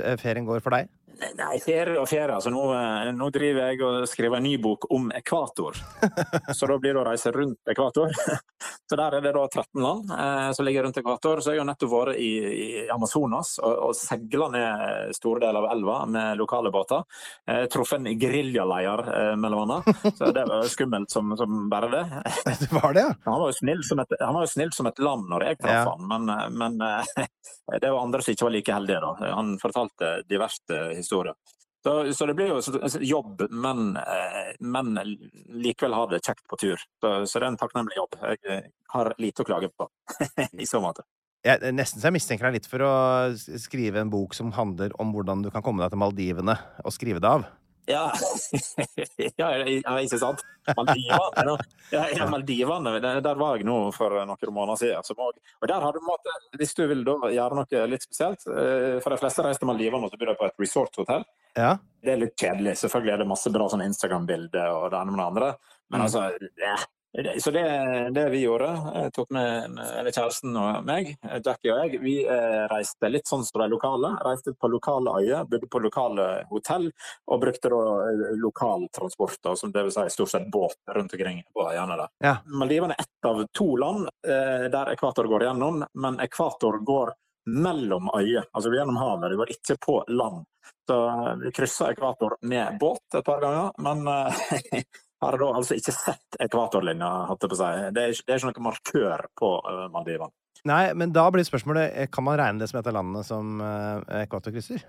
eh, 0.00 0.14
ferien 0.20 0.46
går 0.48 0.62
for 0.64 0.74
deg? 0.74 0.88
Nei, 1.36 1.56
ferie 1.60 1.98
og 2.00 2.06
ferie. 2.08 2.32
Altså, 2.36 2.50
nå, 2.52 2.62
eh, 2.72 3.10
nå 3.16 3.26
driver 3.34 3.66
jeg 3.70 3.80
og 3.84 4.06
skriver 4.08 4.38
en 4.38 4.46
ny 4.46 4.54
bok 4.62 4.86
om 4.94 5.10
ekvator. 5.16 5.76
Så 6.56 6.68
da 6.70 6.78
blir 6.80 6.94
det 6.96 7.02
å 7.02 7.06
reise 7.10 7.32
rundt 7.34 7.58
ekvator. 7.72 8.12
Så 8.90 8.96
der 8.98 9.16
er 9.18 9.22
det 9.24 9.32
da 9.36 9.42
13 9.46 9.82
land 9.84 10.10
eh, 10.16 10.48
som 10.56 10.66
ligger 10.66 10.86
rundt 10.86 10.98
ekvator. 11.00 11.42
Så 11.44 11.52
jeg 11.54 11.60
har 11.62 11.68
nettopp 11.68 11.92
vært 11.92 12.20
i, 12.20 12.30
i 12.50 12.68
Amazonas 12.92 13.54
og, 13.62 13.74
og 13.90 13.94
seila 13.98 14.48
ned 14.54 15.14
store 15.16 15.44
deler 15.44 15.60
av 15.60 15.68
elva 15.74 15.98
med 16.10 16.40
lokale 16.40 16.72
båter. 16.74 17.04
Eh, 17.48 17.66
Truffet 17.72 18.00
en 18.00 18.08
geriljaleder, 18.20 19.04
eh, 19.16 19.34
mellom 19.40 19.66
annet. 19.68 20.02
Så 20.18 20.32
det 20.36 20.46
var 20.48 20.66
skummelt 20.72 21.12
som, 21.12 21.34
som 21.40 21.66
bare 21.72 21.92
det. 21.92 22.04
Det 22.60 22.68
var 22.74 22.92
det, 22.96 23.02
ja? 23.06 23.12
Han 23.26 23.40
var 23.40 23.48
jo 23.52 23.56
snill 23.56 23.80
som 23.86 24.00
et, 24.02 24.12
han 24.20 24.34
var 24.36 24.44
jo 24.44 24.50
snill 24.52 24.72
som 24.74 24.86
et 24.90 24.98
lam 25.02 25.22
når 25.30 25.44
jeg 25.46 25.60
traff 25.62 25.76
Ja. 25.84 25.94
han, 25.94 26.08
men, 26.10 26.28
eh, 26.34 26.48
men 26.60 26.80
eh, 26.84 27.28
det 27.80 27.88
var 27.92 28.00
andre 28.02 28.20
som 28.24 28.34
ikke 28.34 28.46
var 28.48 28.54
like 28.56 28.74
heldige. 28.74 29.00
da. 29.04 29.30
Han 29.36 29.54
fortalte 29.62 30.10
diverse 30.28 30.80
historier. 31.02 31.36
Så, 31.82 32.12
så 32.12 32.26
det 32.28 32.34
blir 32.36 32.50
jo 32.52 32.60
jobb, 33.00 33.46
men, 33.50 33.94
eh, 33.96 34.50
men 34.60 34.98
likevel 35.48 35.96
ha 35.96 36.02
det 36.10 36.20
kjekt 36.20 36.44
på 36.48 36.58
tur. 36.60 36.82
Så, 37.00 37.12
så 37.24 37.40
det 37.40 37.46
er 37.46 37.52
en 37.54 37.60
takknemlig 37.60 37.96
jobb. 37.96 38.18
Jeg 38.20 38.42
eh, 38.52 38.68
har 38.92 39.14
lite 39.16 39.44
å 39.44 39.48
klage 39.48 39.70
på 39.72 39.88
i 40.60 40.68
så 40.68 40.82
måte. 40.84 41.06
Jeg, 41.40 41.72
nesten 41.72 42.02
så 42.02 42.10
jeg 42.10 42.18
mistenker 42.18 42.50
deg 42.50 42.58
litt 42.58 42.68
for 42.68 42.84
å 42.84 42.92
skrive 43.32 44.02
en 44.02 44.12
bok 44.12 44.36
som 44.36 44.52
handler 44.52 44.92
om 45.00 45.14
hvordan 45.14 45.46
du 45.46 45.48
kan 45.48 45.64
komme 45.64 45.80
deg 45.80 45.94
til 45.94 46.02
Maldivene 46.02 46.58
og 46.84 46.92
skrive 46.92 47.22
det 47.22 47.32
av. 47.32 47.48
Ja, 47.90 48.04
ja, 49.38 49.48
ja 49.66 49.94
ikke 50.00 50.18
sant? 50.20 50.42
Maldivene, 50.76 51.56
ja, 51.90 52.04
ja, 52.14 52.26
Maldivene 52.30 52.92
der, 53.02 53.38
var 53.40 53.56
jeg 53.58 53.66
nå 53.66 53.76
for 53.96 54.14
noen 54.14 54.54
måneder 54.54 54.78
siden. 54.78 55.18
Og 55.18 55.66
der 55.68 55.82
har 55.82 55.96
du 55.96 56.00
måte, 56.04 56.34
Hvis 56.60 56.74
du 56.78 56.84
vil 56.90 57.02
gjøre 57.04 57.58
noe 57.58 57.82
litt 57.90 58.04
spesielt 58.04 58.44
eh, 58.46 59.00
For 59.02 59.14
de 59.14 59.20
fleste 59.22 59.44
reiser 59.46 59.64
til 59.64 59.70
Maldivene 59.72 60.06
og 60.06 60.12
så 60.12 60.20
bor 60.20 60.30
de 60.30 60.36
på 60.38 60.48
et 60.50 60.62
resorthotell. 60.62 61.26
Ja. 61.58 61.74
Det 62.04 62.14
er 62.14 62.22
litt 62.22 62.36
kjedelig. 62.38 62.76
Selvfølgelig 62.84 63.14
er 63.16 63.22
det 63.24 63.28
masse 63.32 63.52
bra 63.52 63.66
sånn 63.72 63.84
Instagram-bilder 63.88 64.70
og 64.76 64.88
det 64.92 65.00
ene 65.00 65.14
med 65.16 65.20
det 65.22 65.28
andre. 65.32 65.52
Men 65.90 66.00
Mm. 66.00 66.06
altså, 66.06 66.20
Så 67.38 67.50
det, 67.50 67.62
det 68.14 68.24
vi 68.30 68.44
gjorde, 68.44 68.68
jeg 68.94 69.12
tok 69.16 69.32
med, 69.34 69.70
med 69.74 69.88
eller 69.98 70.14
kjæresten 70.14 70.54
og 70.54 70.84
meg, 70.86 71.08
Jackie 71.42 71.72
og 71.74 71.80
jeg, 71.82 71.98
vi 72.04 72.12
eh, 72.22 72.66
reiste 72.70 73.10
litt 73.10 73.26
sånn 73.26 73.42
som 73.42 73.64
de 73.64 73.66
lokale. 73.72 74.12
Reiste 74.22 74.54
på 74.54 74.70
lokale 74.70 75.16
øyer, 75.18 75.48
bodde 75.50 75.66
på 75.70 75.80
lokale 75.82 76.28
hotell 76.52 76.86
og 77.26 77.40
brukte 77.42 77.72
da 77.72 77.80
eh, 78.12 78.22
lokal 78.38 78.86
transport, 78.94 79.40
da, 79.42 79.56
som 79.58 79.74
vil 79.74 79.90
si 79.90 80.06
stort 80.14 80.30
sett 80.36 80.46
båt 80.54 80.78
rundt 80.94 81.16
omkring 81.18 81.42
på 81.50 81.66
øyene 81.66 81.98
der. 81.98 82.14
Ja. 82.22 82.36
Maldivene 82.46 82.94
er 82.94 83.02
ett 83.02 83.30
av 83.32 83.42
to 83.58 83.72
land 83.80 84.06
eh, 84.06 84.70
der 84.70 84.94
ekvator 84.94 85.26
går 85.34 85.48
gjennom, 85.48 85.82
men 85.98 86.22
ekvator 86.22 86.78
går 86.86 87.14
mellom 87.50 88.10
øyer, 88.14 88.46
altså 88.52 88.70
gjennom 88.74 89.02
havet. 89.02 89.30
Det 89.30 89.42
går 89.42 89.54
ikke 89.56 89.80
på 89.82 89.98
land. 90.14 90.44
Så 90.86 91.02
eh, 91.08 91.36
vi 91.42 91.52
kryssa 91.58 91.90
ekvator 91.90 92.38
med 92.46 92.78
båt 92.80 93.18
et 93.18 93.24
par 93.24 93.42
ganger, 93.42 93.72
men 93.82 94.06
eh, 94.14 94.82
har 95.20 95.38
da 95.40 95.48
altså 95.60 95.76
ikke 95.76 95.94
sett 95.94 96.38
ekvatorlinja, 96.40 97.10
hatt 97.30 97.42
det 97.42 97.50
på 97.52 97.58
seg. 97.58 97.90
Det 97.96 98.04
er, 98.06 98.14
det 98.16 98.34
er 98.34 98.40
ikke 98.40 98.52
noen 98.52 98.68
markør 98.70 99.26
på 99.38 99.50
uh, 99.66 99.84
Maldivene. 99.92 100.32
Nei, 100.68 100.82
men 100.96 101.12
da 101.16 101.22
blir 101.32 101.46
spørsmålet 101.46 101.94
eh, 101.96 102.08
Kan 102.12 102.26
man 102.26 102.36
regne 102.36 102.60
det 102.60 102.66
som 102.68 102.76
et 102.82 102.88
av 102.90 102.92
landene 102.92 103.22
som 103.24 103.62
uh, 103.64 104.02
ekvator 104.20 104.52
krysser? 104.52 104.82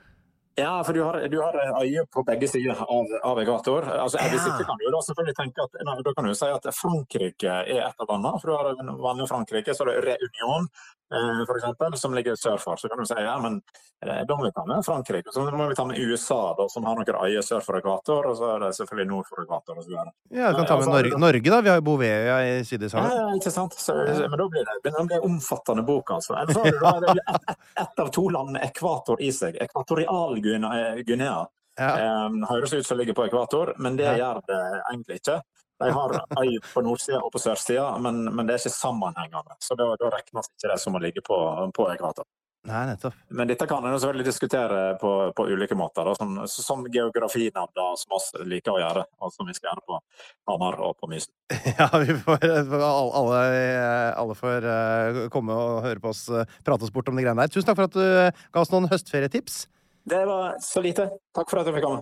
Ja, 0.60 0.82
for 0.84 0.92
du 0.94 1.00
har, 1.06 1.16
du 1.32 1.38
har 1.40 1.56
øye 1.80 2.04
på 2.12 2.24
begge 2.28 2.48
sider 2.52 2.76
av, 2.76 3.14
av 3.24 3.40
ekvator. 3.40 3.88
Altså, 3.88 4.20
Ja. 4.20 4.58
kan 4.68 4.84
jo 4.84 4.92
da 4.92 5.00
selvfølgelig 5.08 5.38
tenke 5.38 5.64
at 5.64 6.04
da 6.04 6.14
kan 6.18 6.28
du 6.28 6.34
si 6.36 6.50
at 6.52 6.68
Frankrike 6.76 7.54
er 7.62 7.88
et 7.88 8.04
av 8.04 8.10
landene. 8.10 8.42
For 8.42 8.52
du 8.52 8.58
har 8.58 8.68
en 8.74 8.92
vanlig 9.00 9.30
Frankrike, 9.32 9.74
så 9.74 9.88
er 9.88 10.02
det 10.02 10.18
Reunion 10.20 10.68
eh, 11.14 11.42
for 11.48 11.58
eksempel, 11.60 11.98
som 12.00 12.14
ligger 12.16 12.36
sør 12.40 12.58
for. 12.62 12.80
Så 12.82 12.90
kan 12.90 12.98
du 13.02 13.06
si 13.06 13.18
ja, 13.20 13.36
men 13.44 13.62
eh, 14.06 14.22
da 14.28 14.38
må 14.38 14.46
vi 14.48 14.52
ta 14.56 14.66
med 14.66 14.86
Frankrike. 14.86 15.32
Så 15.34 15.44
må 15.46 15.68
vi 15.70 15.76
ta 15.76 15.86
med 15.86 16.00
USA, 16.00 16.40
da, 16.58 16.68
som 16.72 16.88
har 16.90 16.96
noen 17.00 17.22
øyer 17.28 17.46
sør 17.46 17.62
for 17.66 17.80
ekvator. 17.80 18.30
Og 18.32 18.38
så 18.40 18.50
er 18.56 18.66
det 18.66 18.72
selvfølgelig 18.80 19.10
nord 19.12 19.30
for 19.30 19.44
ekvator. 19.46 19.78
Og 19.78 19.88
så. 19.88 20.06
Ja, 20.32 20.52
du 20.52 20.62
kan 20.62 20.66
ta 20.66 20.78
med 20.80 20.88
altså, 20.88 20.96
Norge, 20.98 21.22
Norge 21.26 21.50
da. 21.56 21.62
Vi 21.62 21.74
har 21.74 21.82
jo 21.82 21.88
Bouvetøya 21.92 22.40
i 22.48 22.58
Sydishavet. 22.68 23.16
ja, 23.20 23.30
ikke 23.38 23.52
sant? 23.54 23.78
Så, 23.80 23.96
men 23.96 24.38
da 24.40 24.50
blir 24.56 24.68
det, 24.68 24.78
det 24.90 25.08
blir 25.12 25.26
omfattende 25.28 25.84
bok, 25.88 26.12
altså. 26.18 26.38
Eller 26.42 26.54
så 26.54 26.66
har 26.66 26.72
du 26.72 26.82
da 26.82 27.14
det 27.14 27.28
ett 27.36 27.58
et 27.82 28.00
av 28.00 28.12
to 28.14 28.28
land 28.30 28.52
med 28.56 28.64
ekvator 28.66 29.22
i 29.22 29.32
seg. 29.36 29.58
Ekvatorial-Guinea. 29.64 31.48
Ja. 31.80 32.26
Um, 32.28 32.42
høres 32.50 32.74
ut 32.74 32.86
som 32.86 32.98
ligger 33.00 33.16
på 33.18 33.26
ekvator, 33.26 33.74
men 33.78 33.96
det 33.98 34.06
Ja. 34.06 34.16
gjør 34.18 34.42
det 34.48 34.60
egentlig 34.92 35.16
ikke. 35.22 35.42
De 35.82 35.92
har 35.96 36.18
ei 36.44 36.60
på 36.74 36.84
nordsida 36.86 37.22
og 37.22 37.32
på 37.34 37.42
sørsida, 37.42 37.88
men, 38.04 38.24
men 38.30 38.48
det 38.48 38.56
er 38.56 38.64
ikke 38.64 38.76
sammenhengende. 38.76 39.58
Så 39.64 39.78
da, 39.80 39.90
da 40.00 40.14
regnes 40.14 40.52
ikke 40.54 40.72
det 40.74 40.80
som 40.84 40.98
å 40.98 41.04
ligge 41.04 41.26
på, 41.26 41.38
på 41.76 41.90
ekvator. 41.94 42.28
Nei, 42.70 42.84
nettopp. 42.92 43.16
Men 43.34 43.50
dette 43.50 43.66
kan 43.66 43.86
en 43.86 43.96
selvfølgelig 43.96 44.26
diskutere 44.28 44.82
på, 45.02 45.12
på 45.34 45.46
ulike 45.50 45.74
måter, 45.78 46.06
sånn, 46.14 46.36
som 46.46 46.84
geografinavner 46.94 47.96
som 47.98 48.14
oss 48.14 48.28
liker 48.46 48.76
å 48.76 48.82
gjøre, 48.84 49.06
og 49.18 49.34
som 49.34 49.50
vi 49.50 49.56
skal 49.58 49.72
gjøre 49.72 49.86
på 49.90 49.98
Hamar 50.52 50.78
og 50.86 50.94
på 51.02 51.10
Mysen. 51.10 51.34
Ja, 51.80 51.88
vi 51.98 52.14
får, 52.22 52.46
alle, 52.78 53.42
alle 54.14 54.36
får 54.38 54.68
eh, 54.76 55.22
komme 55.34 55.58
og 55.58 55.82
høre 55.88 56.04
på 56.04 56.14
oss 56.14 56.28
eh, 56.30 56.46
prate 56.68 56.86
oss 56.86 56.94
bort 56.94 57.10
om 57.10 57.18
de 57.18 57.26
greiene 57.26 57.42
der. 57.42 57.54
Tusen 57.54 57.68
takk 57.72 57.80
for 57.82 57.90
at 57.90 57.98
du 57.98 58.06
eh, 58.06 58.46
ga 58.54 58.62
oss 58.62 58.74
noen 58.74 58.90
høstferietips. 58.94 59.56
Det 60.12 60.22
var 60.30 60.62
så 60.62 60.86
lite. 60.86 61.10
Takk 61.34 61.50
for 61.50 61.58
at 61.62 61.68
jeg 61.70 61.76
fikk 61.80 61.86
komme. 61.90 62.02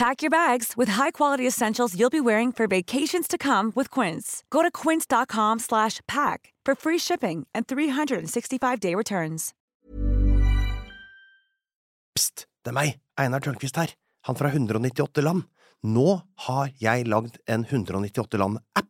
Pack 0.00 0.22
your 0.22 0.30
bags 0.30 0.78
with 0.78 0.88
high-quality 0.88 1.46
essentials 1.46 1.94
you'll 1.94 2.08
be 2.08 2.22
wearing 2.22 2.52
for 2.52 2.66
vacations 2.66 3.28
to 3.28 3.36
come 3.36 3.70
with 3.76 3.90
Quince. 3.90 4.42
Go 4.48 4.62
to 4.62 4.70
quince.com 4.70 5.58
slash 5.58 6.00
pack 6.08 6.54
for 6.64 6.74
free 6.74 6.96
shipping 6.96 7.46
and 7.54 7.66
365-day 7.66 8.94
returns. 8.94 9.52
Pst, 12.16 12.46
det 12.64 12.72
er 12.72 12.76
meg, 12.78 12.96
Einar 13.20 13.44
Tørnquist 13.44 13.76
her, 13.76 13.92
han 14.24 14.40
fra 14.40 14.48
198 14.48 15.20
land. 15.20 15.44
Nå 15.84 16.22
har 16.46 16.72
jeg 16.80 17.04
lagd 17.04 17.36
en 17.44 17.68
198 17.68 18.40
land-app, 18.40 18.89